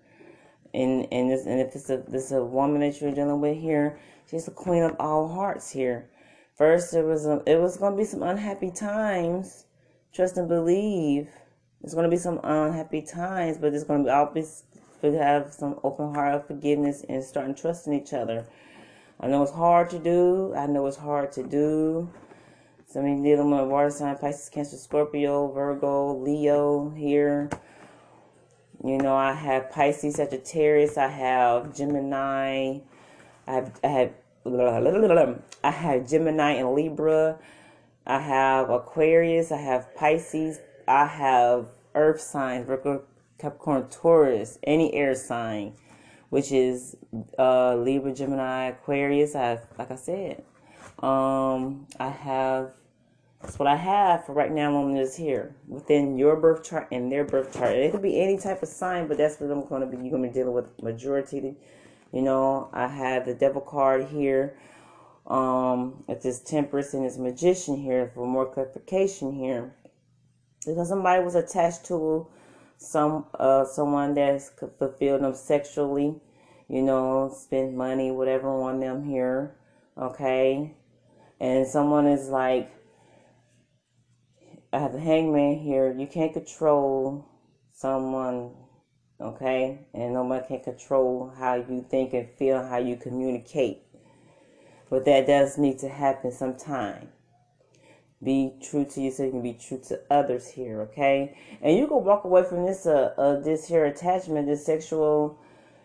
and 0.77 1.07
and 1.11 1.31
this 1.31 1.45
and 1.45 1.59
if 1.59 1.75
it's 1.75 1.89
a 1.89 1.97
this 2.07 2.25
is 2.25 2.31
a 2.33 2.43
woman 2.43 2.81
that 2.81 3.01
you're 3.01 3.11
dealing 3.11 3.41
with 3.41 3.57
here 3.57 3.99
she's 4.29 4.45
the 4.45 4.51
queen 4.51 4.83
of 4.83 4.95
all 4.99 5.27
hearts 5.27 5.71
here. 5.71 6.09
First 6.55 6.91
there 6.91 7.05
was 7.05 7.25
a 7.25 7.41
it 7.45 7.59
was 7.59 7.77
to 7.77 7.91
be 7.91 8.03
some 8.03 8.23
unhappy 8.23 8.71
times. 8.71 9.65
Trust 10.13 10.37
and 10.37 10.47
believe. 10.47 11.29
There's 11.81 11.93
to 11.93 12.07
be 12.07 12.17
some 12.17 12.39
unhappy 12.43 13.01
times 13.01 13.57
but 13.57 13.71
there's 13.71 13.85
to 13.85 14.03
be 14.03 14.09
always 14.09 14.63
to 15.01 15.11
have 15.11 15.53
some 15.53 15.79
open 15.83 16.13
heart 16.13 16.35
of 16.35 16.47
forgiveness 16.47 17.03
and 17.09 17.23
starting 17.23 17.55
trusting 17.55 17.93
each 17.93 18.13
other. 18.13 18.45
I 19.19 19.27
know 19.27 19.41
it's 19.41 19.51
hard 19.51 19.89
to 19.91 19.99
do. 19.99 20.53
I 20.55 20.67
know 20.67 20.85
it's 20.85 20.97
hard 20.97 21.31
to 21.33 21.43
do. 21.43 22.09
Somebody 22.85 23.21
dealing 23.21 23.51
with 23.51 23.67
water 23.67 23.89
sign, 23.89 24.15
Pisces, 24.17 24.49
Cancer, 24.49 24.77
Scorpio, 24.77 25.51
Virgo, 25.51 26.15
Leo 26.15 26.89
here. 26.91 27.49
You 28.83 28.97
know, 28.99 29.15
I 29.15 29.33
have 29.33 29.71
Pisces, 29.71 30.15
Sagittarius, 30.15 30.97
I 30.97 31.07
have 31.07 31.75
Gemini, 31.75 32.79
I 33.47 33.51
have 33.51 33.79
I 33.83 33.87
have 33.87 34.13
I 35.63 35.71
have 35.71 36.07
Gemini 36.07 36.51
and 36.51 36.73
Libra, 36.73 37.39
I 38.05 38.19
have 38.19 38.69
Aquarius, 38.69 39.51
I 39.51 39.57
have 39.57 39.93
Pisces, 39.95 40.59
I 40.87 41.05
have 41.05 41.67
Earth 41.95 42.21
signs, 42.21 42.67
Virgo, 42.67 43.03
Capricorn, 43.39 43.89
Taurus, 43.89 44.59
any 44.63 44.93
air 44.93 45.15
sign, 45.15 45.73
which 46.29 46.51
is 46.51 46.95
uh, 47.37 47.75
Libra, 47.75 48.13
Gemini, 48.13 48.67
Aquarius. 48.67 49.35
I 49.35 49.41
have, 49.41 49.65
like 49.77 49.91
I 49.91 49.95
said, 49.95 50.43
um, 50.99 51.87
I 51.99 52.09
have 52.09 52.71
that's 53.41 53.59
what 53.59 53.67
I 53.67 53.75
have 53.75 54.25
for 54.25 54.33
right 54.33 54.51
now 54.51 54.75
on 54.75 54.93
this 54.93 55.15
here 55.15 55.55
within 55.67 56.17
your 56.17 56.35
birth 56.35 56.63
chart 56.63 56.87
and 56.91 57.11
their 57.11 57.23
birth 57.23 57.53
chart. 57.53 57.75
It 57.75 57.91
could 57.91 58.01
be 58.01 58.19
any 58.19 58.37
type 58.37 58.63
of 58.63 58.69
sign, 58.69 59.07
but 59.07 59.17
that's 59.17 59.39
what 59.39 59.51
I'm 59.51 59.67
going 59.67 59.81
to 59.81 59.87
be. 59.87 59.97
You're 59.97 60.11
going 60.11 60.23
to 60.23 60.29
be 60.29 60.33
dealing 60.33 60.53
with 60.53 60.81
majority. 60.81 61.55
You 62.11 62.21
know, 62.21 62.69
I 62.73 62.87
have 62.87 63.25
the 63.25 63.35
devil 63.35 63.61
card 63.61 64.07
here. 64.07 64.57
Um, 65.27 66.03
it's 66.07 66.23
this 66.23 66.39
temperance 66.39 66.93
and 66.93 67.05
this 67.05 67.17
magician 67.17 67.75
here 67.77 68.11
for 68.13 68.25
more 68.25 68.51
clarification 68.51 69.33
here. 69.33 69.75
Because 70.65 70.89
somebody 70.89 71.23
was 71.23 71.35
attached 71.35 71.85
to 71.85 72.27
some 72.79 73.25
uh 73.39 73.65
someone 73.65 74.13
that's 74.13 74.51
fulfilled 74.77 75.21
them 75.21 75.33
sexually, 75.33 76.15
you 76.69 76.81
know, 76.81 77.33
spend 77.35 77.75
money, 77.77 78.11
whatever 78.11 78.49
on 78.49 78.79
them 78.79 79.03
here. 79.03 79.55
Okay. 79.97 80.73
And 81.39 81.67
someone 81.67 82.07
is 82.07 82.29
like 82.29 82.71
I 84.73 84.79
have 84.79 84.93
the 84.93 84.99
hangman 84.99 85.59
here. 85.59 85.93
You 85.97 86.07
can't 86.07 86.33
control 86.33 87.25
someone, 87.73 88.51
okay? 89.21 89.79
And 89.93 90.13
nobody 90.13 90.45
can 90.45 90.59
control 90.59 91.33
how 91.37 91.55
you 91.55 91.85
think 91.89 92.13
and 92.13 92.29
feel, 92.37 92.61
how 92.61 92.77
you 92.77 92.97
communicate. 92.97 93.83
But 94.89 95.05
that 95.05 95.27
does 95.27 95.57
need 95.57 95.79
to 95.79 95.89
happen 95.89 96.31
sometime. 96.31 97.09
Be 98.21 98.55
true 98.61 98.83
to 98.83 99.01
yourself 99.01 99.33
and 99.33 99.43
be 99.43 99.53
true 99.53 99.79
to 99.87 100.01
others 100.09 100.47
here, 100.47 100.81
okay? 100.81 101.37
And 101.61 101.77
you 101.77 101.87
can 101.87 102.03
walk 102.03 102.23
away 102.23 102.43
from 102.43 102.65
this 102.65 102.85
uh, 102.85 103.13
uh 103.17 103.39
this 103.41 103.67
here 103.67 103.85
attachment, 103.85 104.47
this 104.47 104.65
sexual, 104.65 105.37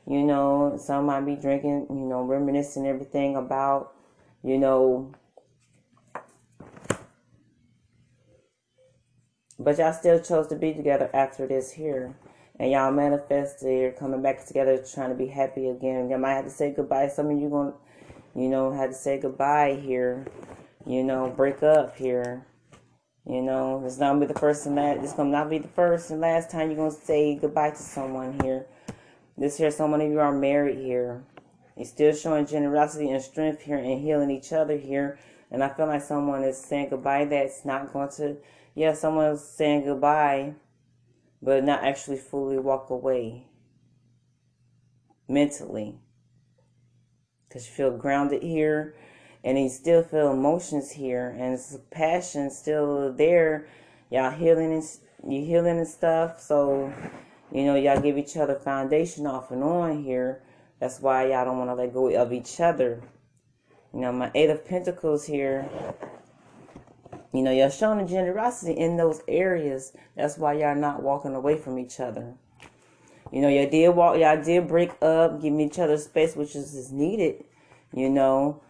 you 0.06 0.22
know, 0.22 0.78
some 0.80 1.06
might 1.06 1.26
be 1.26 1.36
drinking, 1.36 1.86
you 1.90 2.06
know, 2.06 2.22
reminiscing 2.22 2.86
everything 2.86 3.36
about, 3.36 3.94
you 4.42 4.56
know, 4.56 5.12
But 9.62 9.78
y'all 9.78 9.92
still 9.92 10.20
chose 10.20 10.48
to 10.48 10.56
be 10.56 10.74
together 10.74 11.08
after 11.14 11.46
this 11.46 11.70
here. 11.70 12.16
And 12.58 12.70
y'all 12.70 12.92
manifested 12.92 13.78
you're 13.80 13.92
coming 13.92 14.22
back 14.22 14.44
together 14.44 14.84
trying 14.92 15.10
to 15.10 15.14
be 15.14 15.26
happy 15.26 15.68
again. 15.68 16.10
Y'all 16.10 16.18
might 16.18 16.34
have 16.34 16.44
to 16.44 16.50
say 16.50 16.72
goodbye. 16.72 17.08
Some 17.08 17.30
of 17.30 17.40
you 17.40 17.48
going 17.48 17.72
you 18.34 18.48
know, 18.48 18.72
had 18.72 18.90
to 18.90 18.96
say 18.96 19.18
goodbye 19.18 19.78
here. 19.82 20.26
You 20.86 21.04
know, 21.04 21.32
break 21.36 21.62
up 21.62 21.96
here. 21.96 22.46
You 23.26 23.42
know, 23.42 23.82
it's 23.86 23.98
not 23.98 24.08
gonna 24.14 24.26
be 24.26 24.32
the 24.32 24.38
first 24.38 24.66
and 24.66 24.74
last. 24.74 25.04
It's 25.04 25.12
gonna 25.12 25.30
not 25.30 25.48
be 25.48 25.58
the 25.58 25.68
first 25.68 26.10
and 26.10 26.20
last 26.20 26.50
time 26.50 26.68
you're 26.68 26.76
gonna 26.76 26.90
say 26.90 27.36
goodbye 27.36 27.70
to 27.70 27.76
someone 27.76 28.38
here. 28.42 28.66
This 29.38 29.56
here, 29.56 29.70
so 29.70 29.86
many 29.86 30.06
of 30.06 30.12
you 30.12 30.18
are 30.18 30.32
married 30.32 30.78
here. 30.78 31.22
You're 31.76 31.86
still 31.86 32.14
showing 32.14 32.46
generosity 32.46 33.10
and 33.10 33.22
strength 33.22 33.62
here 33.62 33.78
and 33.78 34.00
healing 34.00 34.30
each 34.30 34.52
other 34.52 34.76
here. 34.76 35.18
And 35.50 35.62
I 35.62 35.68
feel 35.68 35.86
like 35.86 36.02
someone 36.02 36.42
is 36.42 36.58
saying 36.58 36.88
goodbye 36.90 37.26
that's 37.26 37.64
not 37.64 37.92
going 37.92 38.10
to 38.16 38.36
yeah, 38.74 38.94
someone's 38.94 39.42
saying 39.42 39.84
goodbye, 39.84 40.54
but 41.42 41.64
not 41.64 41.84
actually 41.84 42.16
fully 42.16 42.58
walk 42.58 42.90
away 42.90 43.46
mentally. 45.28 45.96
Because 47.48 47.66
you 47.66 47.72
feel 47.72 47.96
grounded 47.96 48.42
here, 48.42 48.94
and 49.44 49.58
you 49.58 49.68
still 49.68 50.02
feel 50.02 50.30
emotions 50.30 50.92
here, 50.92 51.36
and 51.38 51.54
it's 51.54 51.76
passion 51.90 52.50
still 52.50 53.12
there. 53.12 53.68
Y'all 54.10 54.30
healing 54.30 54.72
and 54.72 55.32
you 55.32 55.44
healing 55.44 55.78
and 55.78 55.88
stuff. 55.88 56.40
So, 56.40 56.92
you 57.52 57.64
know, 57.64 57.74
y'all 57.74 58.00
give 58.00 58.16
each 58.16 58.36
other 58.36 58.54
foundation 58.54 59.26
off 59.26 59.50
and 59.50 59.62
on 59.62 60.02
here. 60.02 60.42
That's 60.80 61.00
why 61.00 61.28
y'all 61.28 61.44
don't 61.44 61.58
want 61.58 61.70
to 61.70 61.74
let 61.74 61.92
go 61.92 62.08
of 62.14 62.32
each 62.32 62.60
other. 62.60 63.02
You 63.92 64.00
know, 64.00 64.12
my 64.12 64.30
Eight 64.34 64.50
of 64.50 64.64
Pentacles 64.64 65.26
here 65.26 65.68
you 67.32 67.42
know, 67.42 67.50
you're 67.50 67.70
showing 67.70 68.06
generosity 68.06 68.72
in 68.72 68.96
those 68.96 69.22
areas. 69.26 69.92
That's 70.16 70.36
why 70.36 70.54
y'all 70.54 70.74
not 70.74 71.02
walking 71.02 71.34
away 71.34 71.56
from 71.56 71.78
each 71.78 71.98
other. 71.98 72.34
You 73.32 73.40
know, 73.40 73.48
y'all 73.48 73.70
did 73.70 73.88
walk, 73.90 74.18
y'all 74.18 74.42
did 74.42 74.68
break 74.68 74.90
up, 75.00 75.40
giving 75.40 75.60
each 75.60 75.78
other 75.78 75.96
space, 75.96 76.36
which 76.36 76.54
is, 76.54 76.74
is 76.74 76.92
needed. 76.92 77.44
You 77.94 78.10
know, 78.10 78.62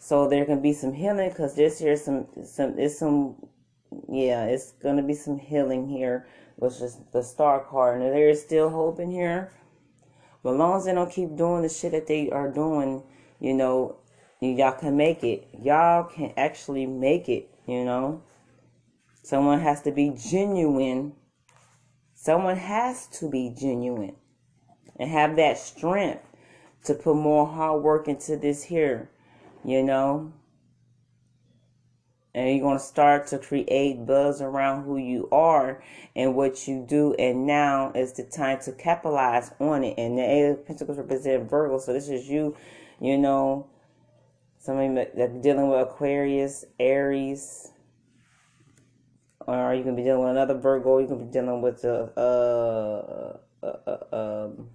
so 0.00 0.28
there 0.28 0.44
can 0.44 0.60
be 0.60 0.72
some 0.72 0.92
healing 0.92 1.28
because 1.28 1.54
this 1.54 1.78
here 1.78 1.96
some 1.96 2.26
some 2.44 2.78
it's 2.78 2.98
some 2.98 3.36
yeah, 4.08 4.44
it's 4.44 4.72
gonna 4.72 5.02
be 5.02 5.14
some 5.14 5.38
healing 5.38 5.88
here, 5.88 6.26
which 6.56 6.80
is 6.80 6.98
the 7.12 7.22
star 7.22 7.60
card, 7.60 8.00
and 8.00 8.12
there 8.12 8.28
is 8.28 8.42
still 8.42 8.70
hope 8.70 8.98
in 8.98 9.10
here. 9.10 9.52
But 10.42 10.54
as 10.54 10.58
long 10.58 10.76
as 10.78 10.84
they 10.84 10.94
don't 10.94 11.10
keep 11.10 11.36
doing 11.36 11.62
the 11.62 11.68
shit 11.68 11.92
that 11.92 12.06
they 12.06 12.30
are 12.30 12.50
doing, 12.50 13.02
you 13.40 13.54
know, 13.54 13.96
y'all 14.40 14.72
can 14.72 14.96
make 14.96 15.22
it. 15.24 15.48
Y'all 15.60 16.04
can 16.04 16.32
actually 16.36 16.86
make 16.86 17.28
it 17.28 17.50
you 17.68 17.84
know, 17.84 18.22
someone 19.22 19.60
has 19.60 19.82
to 19.82 19.92
be 19.92 20.10
genuine. 20.16 21.12
Someone 22.14 22.56
has 22.56 23.06
to 23.18 23.28
be 23.28 23.54
genuine 23.56 24.16
and 24.98 25.10
have 25.10 25.36
that 25.36 25.58
strength 25.58 26.24
to 26.84 26.94
put 26.94 27.14
more 27.14 27.46
hard 27.46 27.82
work 27.82 28.08
into 28.08 28.38
this 28.38 28.64
here, 28.64 29.10
you 29.64 29.82
know. 29.82 30.32
And 32.34 32.48
you're 32.48 32.60
going 32.60 32.78
to 32.78 32.84
start 32.84 33.26
to 33.28 33.38
create 33.38 34.06
buzz 34.06 34.40
around 34.40 34.84
who 34.84 34.96
you 34.96 35.28
are 35.30 35.82
and 36.16 36.34
what 36.34 36.66
you 36.66 36.86
do. 36.88 37.14
And 37.18 37.46
now 37.46 37.92
is 37.94 38.14
the 38.14 38.22
time 38.22 38.60
to 38.60 38.72
capitalize 38.72 39.50
on 39.60 39.84
it. 39.84 39.94
And 39.98 40.16
the 40.16 40.22
Eight 40.22 40.50
of 40.50 40.66
Pentacles 40.66 40.98
represent 40.98 41.50
Virgo. 41.50 41.78
So 41.78 41.92
this 41.92 42.08
is 42.08 42.28
you, 42.28 42.56
you 43.00 43.18
know, 43.18 43.66
somebody 44.68 45.08
that's 45.14 45.32
dealing 45.40 45.70
with 45.70 45.80
Aquarius, 45.80 46.66
Aries, 46.78 47.72
or 49.46 49.72
you 49.74 49.82
can 49.82 49.96
be 49.96 50.02
dealing 50.02 50.20
with 50.20 50.30
another 50.32 50.58
Virgo. 50.58 50.98
You 50.98 51.06
can 51.06 51.24
be 51.24 51.32
dealing 51.32 51.62
with 51.62 51.82
a, 51.84 53.40
uh, 53.62 53.78
um, 54.12 54.68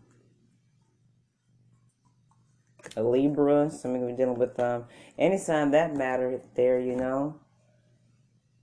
a 2.97 3.03
Libra. 3.03 3.69
Some 3.69 3.93
can 3.93 4.07
be 4.07 4.13
dealing 4.13 4.39
with 4.39 4.59
um, 4.59 4.85
any 5.19 5.37
sign 5.37 5.69
that 5.71 5.95
matter 5.95 6.41
there. 6.55 6.79
You 6.79 6.95
know. 6.95 7.39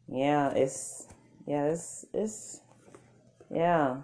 Yeah, 0.08 0.50
it's 0.50 1.06
yeah, 1.46 1.66
it's 1.66 2.04
it's 2.12 2.60
yeah. 3.54 3.98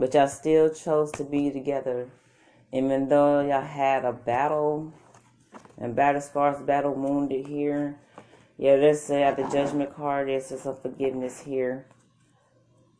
But 0.00 0.14
y'all 0.14 0.26
still 0.26 0.68
chose 0.68 1.12
to 1.12 1.22
be 1.22 1.52
together 1.52 2.10
even 2.72 3.08
though 3.08 3.40
y'all 3.40 3.62
had 3.62 4.04
a 4.04 4.12
battle 4.12 4.92
and 5.78 5.96
battle 5.96 6.20
scars, 6.20 6.60
battle 6.62 6.94
wounded 6.94 7.46
here. 7.46 7.98
Yeah, 8.58 8.74
let's 8.74 9.00
say 9.00 9.22
at 9.22 9.36
the 9.36 9.44
judgment 9.44 9.94
card, 9.94 10.28
there's 10.28 10.46
some 10.46 10.76
forgiveness 10.76 11.40
here. 11.40 11.86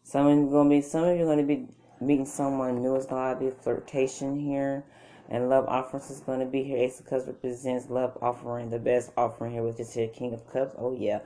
Some 0.03 0.27
of 0.27 0.39
you 0.39 0.51
gonna 0.51 0.71
be 0.71 0.81
some 0.81 1.05
of 1.05 1.19
you 1.19 1.25
gonna 1.25 1.43
be 1.43 1.69
meeting 2.01 2.27
someone 2.27 2.83
new. 2.83 2.97
It's 2.97 3.07
gonna 3.07 3.39
be 3.39 3.51
flirtation 3.51 4.39
here. 4.39 4.85
And 5.29 5.49
love 5.49 5.67
offerings 5.69 6.11
is 6.11 6.19
going 6.19 6.41
to 6.41 6.47
be 6.47 6.65
here. 6.65 6.77
Ace 6.79 6.99
of 6.99 7.07
Cups 7.07 7.29
represents 7.29 7.89
love 7.89 8.19
offering, 8.21 8.69
the 8.71 8.81
best 8.81 9.13
offering 9.17 9.53
here, 9.53 9.63
which 9.63 9.79
is 9.79 9.95
here, 9.95 10.09
King 10.09 10.35
of 10.35 10.45
Cups. 10.53 10.75
Oh, 10.77 10.93
yeah. 10.93 11.21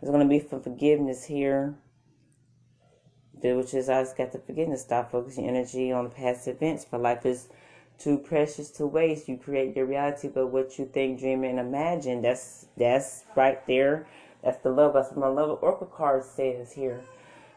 There's 0.00 0.10
going 0.10 0.26
to 0.26 0.28
be 0.30 0.40
some 0.48 0.62
forgiveness 0.62 1.24
here 1.24 1.74
which 3.42 3.74
is 3.74 3.88
I 3.88 4.02
just 4.02 4.16
got 4.16 4.32
the 4.32 4.38
forgiveness. 4.38 4.82
Stop 4.82 5.10
focusing 5.10 5.48
energy 5.48 5.92
on 5.92 6.10
past 6.10 6.46
events. 6.46 6.84
For 6.84 6.98
life 6.98 7.24
is 7.24 7.48
too 8.00 8.18
precious 8.18 8.70
to 8.72 8.86
waste. 8.86 9.28
You 9.28 9.36
create 9.36 9.76
your 9.76 9.86
reality, 9.86 10.28
but 10.28 10.48
what 10.48 10.78
you 10.78 10.86
think, 10.86 11.20
dream, 11.20 11.44
and 11.44 11.58
imagine. 11.58 12.22
That's 12.22 12.66
that's 12.76 13.24
right 13.36 13.64
there. 13.66 14.06
That's 14.42 14.58
the 14.62 14.70
love. 14.70 14.94
That's 14.94 15.10
what 15.10 15.18
my 15.18 15.28
love 15.28 15.58
oracle 15.62 15.86
card 15.86 16.24
says 16.24 16.72
here. 16.72 17.02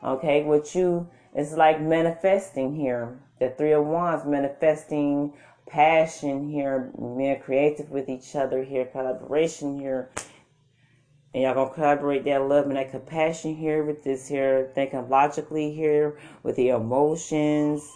Okay, 0.04 0.44
what 0.44 0.76
you 0.76 1.08
it's 1.34 1.54
like 1.54 1.82
manifesting 1.82 2.76
here. 2.76 3.20
The 3.40 3.50
three 3.50 3.72
of 3.72 3.86
wands 3.86 4.26
manifesting 4.26 5.34
passion 5.66 6.50
here, 6.50 6.92
being 6.96 7.40
creative 7.40 7.90
with 7.90 8.10
each 8.10 8.36
other 8.36 8.64
here, 8.64 8.86
collaboration 8.86 9.80
here. 9.80 10.10
And 11.34 11.44
y'all 11.44 11.56
gonna 11.56 11.74
collaborate 11.74 12.26
that 12.26 12.44
love 12.44 12.68
and 12.68 12.76
that 12.76 12.92
compassion 12.92 13.56
here 13.56 13.84
with 13.84 14.04
this 14.04 14.28
here, 14.28 14.72
thinking 14.76 15.10
logically 15.10 15.74
here 15.74 16.20
with 16.44 16.56
the 16.58 16.70
emotions 16.70 17.90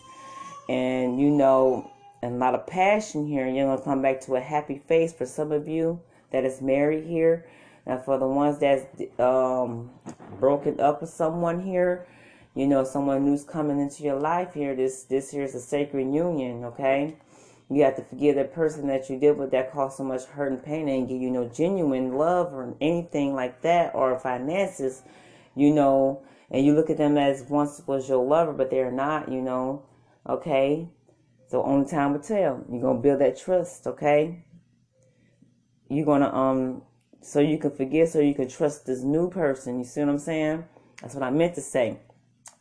and 0.68 1.20
you 1.20 1.30
know, 1.30 1.90
a 2.24 2.30
lot 2.30 2.56
of 2.56 2.66
passion 2.68 3.28
here. 3.28 3.48
You're 3.48 3.68
gonna 3.68 3.82
come 3.82 4.02
back 4.02 4.22
to 4.22 4.36
a 4.36 4.42
happy 4.42 4.82
face 4.88 5.14
for 5.14 5.26
some 5.26 5.52
of 5.52 5.68
you 5.68 6.00
that 6.32 6.44
is 6.46 6.62
married 6.62 7.06
here. 7.06 7.46
Now 7.86 7.98
for 7.98 8.18
the 8.18 8.28
ones 8.28 8.60
that's 8.60 8.86
um 9.20 9.92
broken 10.40 10.80
up 10.80 11.02
with 11.02 11.10
someone 11.10 11.62
here, 11.62 12.08
you 12.56 12.68
know, 12.68 12.84
someone 12.84 13.26
new's 13.26 13.44
coming 13.44 13.80
into 13.80 14.04
your 14.04 14.20
life 14.20 14.54
here. 14.54 14.76
This 14.76 15.04
this 15.04 15.32
here 15.32 15.44
is 15.44 15.56
a 15.56 15.62
sacred 15.62 16.14
union, 16.14 16.66
okay? 16.66 17.16
You 17.70 17.84
have 17.84 17.98
to 17.98 18.02
forgive 18.04 18.36
that 18.36 18.54
person 18.54 18.88
that 18.88 19.10
you 19.10 19.20
did 19.20 19.38
with 19.38 19.52
that 19.52 19.74
caused 19.74 19.98
so 19.98 20.04
much 20.04 20.24
hurt 20.24 20.52
and 20.52 20.64
pain 20.64 20.88
and 20.88 21.08
give 21.08 21.22
you 21.22 21.30
no 21.30 21.50
genuine 21.50 22.18
love 22.18 22.54
or 22.54 22.74
anything 22.80 23.36
like 23.36 23.62
that 23.62 23.94
or 23.94 24.18
finances, 24.20 25.04
you 25.54 25.74
know, 25.74 26.22
and 26.50 26.66
you 26.66 26.74
look 26.74 26.90
at 26.90 26.98
them 26.98 27.18
as 27.18 27.44
once 27.44 27.82
was 27.86 28.08
your 28.08 28.24
lover, 28.24 28.54
but 28.54 28.72
they're 28.72 28.92
not, 28.92 29.30
you 29.30 29.42
know, 29.42 29.84
okay? 30.28 30.88
So 31.48 31.64
only 31.64 31.90
time 31.90 32.14
will 32.14 32.20
tell. 32.20 32.64
You're 32.70 32.82
gonna 32.82 33.00
build 33.00 33.22
that 33.22 33.40
trust, 33.40 33.88
okay? 33.88 34.44
You're 35.90 36.06
gonna 36.06 36.34
um 36.34 36.82
so 37.22 37.40
you 37.40 37.58
can 37.58 37.72
forgive, 37.72 38.10
so 38.10 38.20
you 38.20 38.36
can 38.36 38.48
trust 38.48 38.86
this 38.86 39.02
new 39.02 39.30
person. 39.30 39.80
You 39.80 39.86
see 39.86 40.02
what 40.02 40.10
I'm 40.10 40.20
saying? 40.20 40.66
That's 41.02 41.14
what 41.14 41.24
I 41.24 41.30
meant 41.30 41.56
to 41.56 41.62
say. 41.62 42.00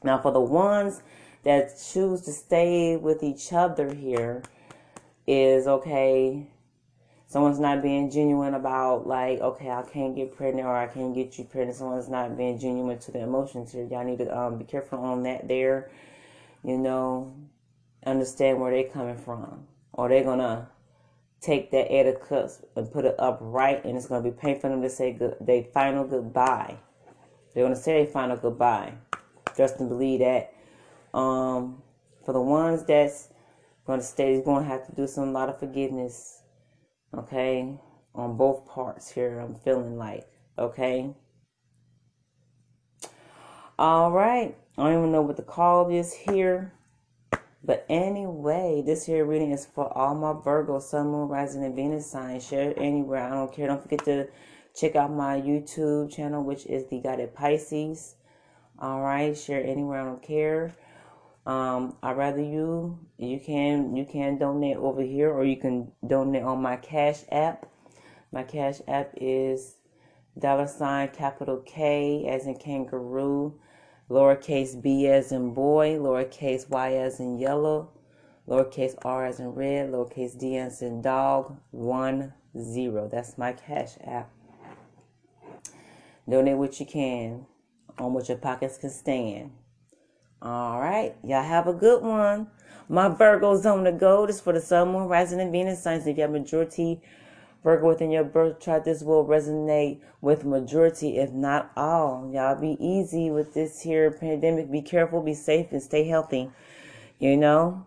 Now 0.03 0.19
for 0.19 0.33
the 0.33 0.41
ones 0.41 1.03
that 1.45 1.71
choose 1.93 2.23
to 2.23 2.33
stay 2.33 2.97
with 2.97 3.23
each 3.23 3.53
other 3.53 3.95
here, 3.95 4.43
is 5.27 5.67
okay 5.67 6.47
someone's 7.27 7.59
not 7.59 7.83
being 7.83 8.11
genuine 8.11 8.55
about 8.55 9.07
like 9.07 9.41
okay 9.41 9.71
i 9.71 9.83
can't 9.83 10.15
get 10.15 10.37
pregnant 10.37 10.67
or 10.67 10.77
i 10.77 10.87
can't 10.87 11.15
get 11.15 11.37
you 11.37 11.45
pregnant 11.45 11.77
someone's 11.77 12.09
not 12.09 12.37
being 12.37 12.59
genuine 12.59 12.99
to 12.99 13.11
the 13.11 13.19
emotions 13.19 13.73
here 13.73 13.87
y'all 13.91 14.05
need 14.05 14.19
to 14.19 14.39
um, 14.39 14.57
be 14.57 14.65
careful 14.65 14.99
on 15.01 15.25
that 15.25 15.49
there 15.49 15.91
you 16.63 16.79
know 16.79 17.35
understand 18.07 18.61
where 18.61 18.71
they're 18.71 18.91
coming 18.91 19.17
from 19.17 19.67
or 19.93 20.09
they're 20.09 20.25
gonna 20.25 20.69
take 21.41 21.71
that 21.71 21.93
Eight 21.93 22.07
of 22.07 22.21
Cups 22.21 22.63
and 22.75 22.91
put 22.91 23.05
it 23.05 23.15
up 23.19 23.39
right 23.41 23.85
and 23.85 23.97
it's 23.97 24.07
gonna 24.07 24.23
be 24.23 24.31
painful 24.31 24.63
for 24.63 24.69
them 24.71 24.83
to 24.83 24.91
say 24.91 25.13
good 25.13 25.37
they 25.41 25.69
final 25.75 26.05
goodbye 26.05 26.77
they're 27.55 27.65
gonna 27.65 27.77
say 27.77 28.05
they 28.05 28.11
final 28.11 28.37
goodbye 28.37 28.95
trust 29.55 29.81
and 29.81 29.89
believe 29.89 30.21
that 30.21 30.53
um 31.13 31.83
for 32.25 32.33
the 32.33 32.41
ones 32.41 32.85
that's 32.85 33.29
to 33.95 34.03
stay. 34.03 34.43
Going 34.43 34.65
to 34.65 34.69
have 34.69 34.87
to 34.87 34.93
do 34.95 35.07
some 35.07 35.29
a 35.29 35.33
lot 35.33 35.49
of 35.49 35.61
forgiveness. 35.61 36.43
Okay, 37.17 37.79
on 38.15 38.37
both 38.37 38.67
parts 38.67 39.11
here. 39.11 39.39
I'm 39.39 39.55
feeling 39.55 39.97
like 39.97 40.27
okay. 40.59 41.15
All 43.79 44.11
right. 44.11 44.57
I 44.77 44.83
don't 44.83 44.99
even 44.99 45.13
know 45.13 45.23
what 45.23 45.37
the 45.37 45.43
call 45.43 45.89
is 45.91 46.13
here. 46.13 46.73
But 47.65 47.85
anyway, 47.89 48.83
this 48.85 49.07
here 49.07 49.25
reading 49.25 49.51
is 49.51 49.67
for 49.67 49.93
all 49.97 50.15
my 50.15 50.35
Virgo, 50.45 50.79
Sun, 50.79 51.09
Moon, 51.09 51.29
Rising, 51.29 51.65
and 51.65 51.75
Venus 51.75 52.11
signs. 52.11 52.47
Share 52.47 52.71
it 52.71 52.79
anywhere. 52.79 53.25
I 53.25 53.31
don't 53.31 53.53
care. 53.53 53.67
Don't 53.67 53.83
forget 53.83 54.05
to 54.05 54.29
check 54.75 54.95
out 54.95 55.13
my 55.13 55.41
YouTube 55.41 56.15
channel, 56.15 56.45
which 56.45 56.67
is 56.67 56.87
the 56.87 57.01
Guided 57.01 57.35
Pisces. 57.35 58.15
All 58.79 59.01
right. 59.01 59.37
Share 59.37 59.65
anywhere. 59.65 60.03
I 60.03 60.05
don't 60.05 60.23
care. 60.23 60.75
Um, 61.47 61.97
I 62.03 62.11
rather 62.11 62.43
you 62.43 62.99
you 63.19 63.39
can 63.39 63.95
you 63.95 64.05
can 64.05 64.37
donate 64.37 64.77
over 64.79 65.01
here 65.01 65.31
or 65.31 65.45
you 65.45 65.57
can 65.57 65.93
donate 66.05 66.43
on 66.43 66.61
my 66.61 66.77
Cash 66.77 67.21
App. 67.31 67.67
My 68.33 68.43
Cash 68.43 68.81
App 68.89 69.13
is 69.17 69.77
dollar 70.37 70.67
sign 70.67 71.09
capital 71.09 71.59
K 71.65 72.27
as 72.29 72.47
in 72.47 72.57
kangaroo, 72.57 73.61
lowercase 74.11 74.81
b 74.81 75.07
as 75.09 75.33
in 75.33 75.53
boy, 75.53 75.97
lowercase 75.97 76.69
y 76.69 76.95
as 76.95 77.21
in 77.21 77.39
yellow, 77.39 77.91
lowercase 78.49 78.95
r 79.05 79.27
as 79.27 79.41
in 79.41 79.49
red, 79.49 79.91
lowercase 79.91 80.39
d 80.39 80.57
as 80.57 80.83
in 80.83 81.03
dog, 81.03 81.57
one 81.71 82.33
zero. 82.59 83.09
That's 83.11 83.37
my 83.37 83.53
Cash 83.53 83.97
App. 84.05 84.31
Donate 86.29 86.57
what 86.57 86.81
you 86.81 86.87
can 86.87 87.47
on 87.99 88.13
what 88.13 88.29
your 88.29 88.39
pockets 88.39 88.79
can 88.79 88.91
stand. 88.91 89.53
All 90.43 90.81
right. 90.81 91.15
Y'all 91.25 91.43
have 91.43 91.67
a 91.67 91.73
good 91.73 92.03
one. 92.03 92.49
My 92.89 93.09
Virgo 93.09 93.57
zone 93.57 93.85
to 93.85 93.93
go. 93.93 94.27
This 94.27 94.41
for 94.41 94.53
the 94.53 94.61
Sun, 94.61 94.93
Moon, 94.93 95.09
Rising, 95.09 95.41
and 95.41 95.51
Venus 95.51 95.83
signs. 95.83 96.07
If 96.07 96.17
you 96.17 96.23
have 96.23 96.31
majority 96.31 97.01
Virgo 97.67 97.89
within 97.89 98.13
your 98.13 98.23
birth 98.23 98.61
chart, 98.61 98.85
this 98.85 99.03
will 99.03 99.27
resonate 99.27 99.99
with 100.21 100.45
majority, 100.45 101.19
if 101.19 101.33
not 101.33 101.73
all. 101.77 102.31
Y'all 102.33 102.55
be 102.55 102.77
easy 102.79 103.29
with 103.29 103.55
this 103.55 103.81
here 103.81 104.09
pandemic. 104.13 104.71
Be 104.71 104.83
careful, 104.83 105.21
be 105.21 105.35
safe, 105.35 105.73
and 105.73 105.83
stay 105.83 106.05
healthy. 106.05 106.49
You 107.19 107.37
know? 107.37 107.85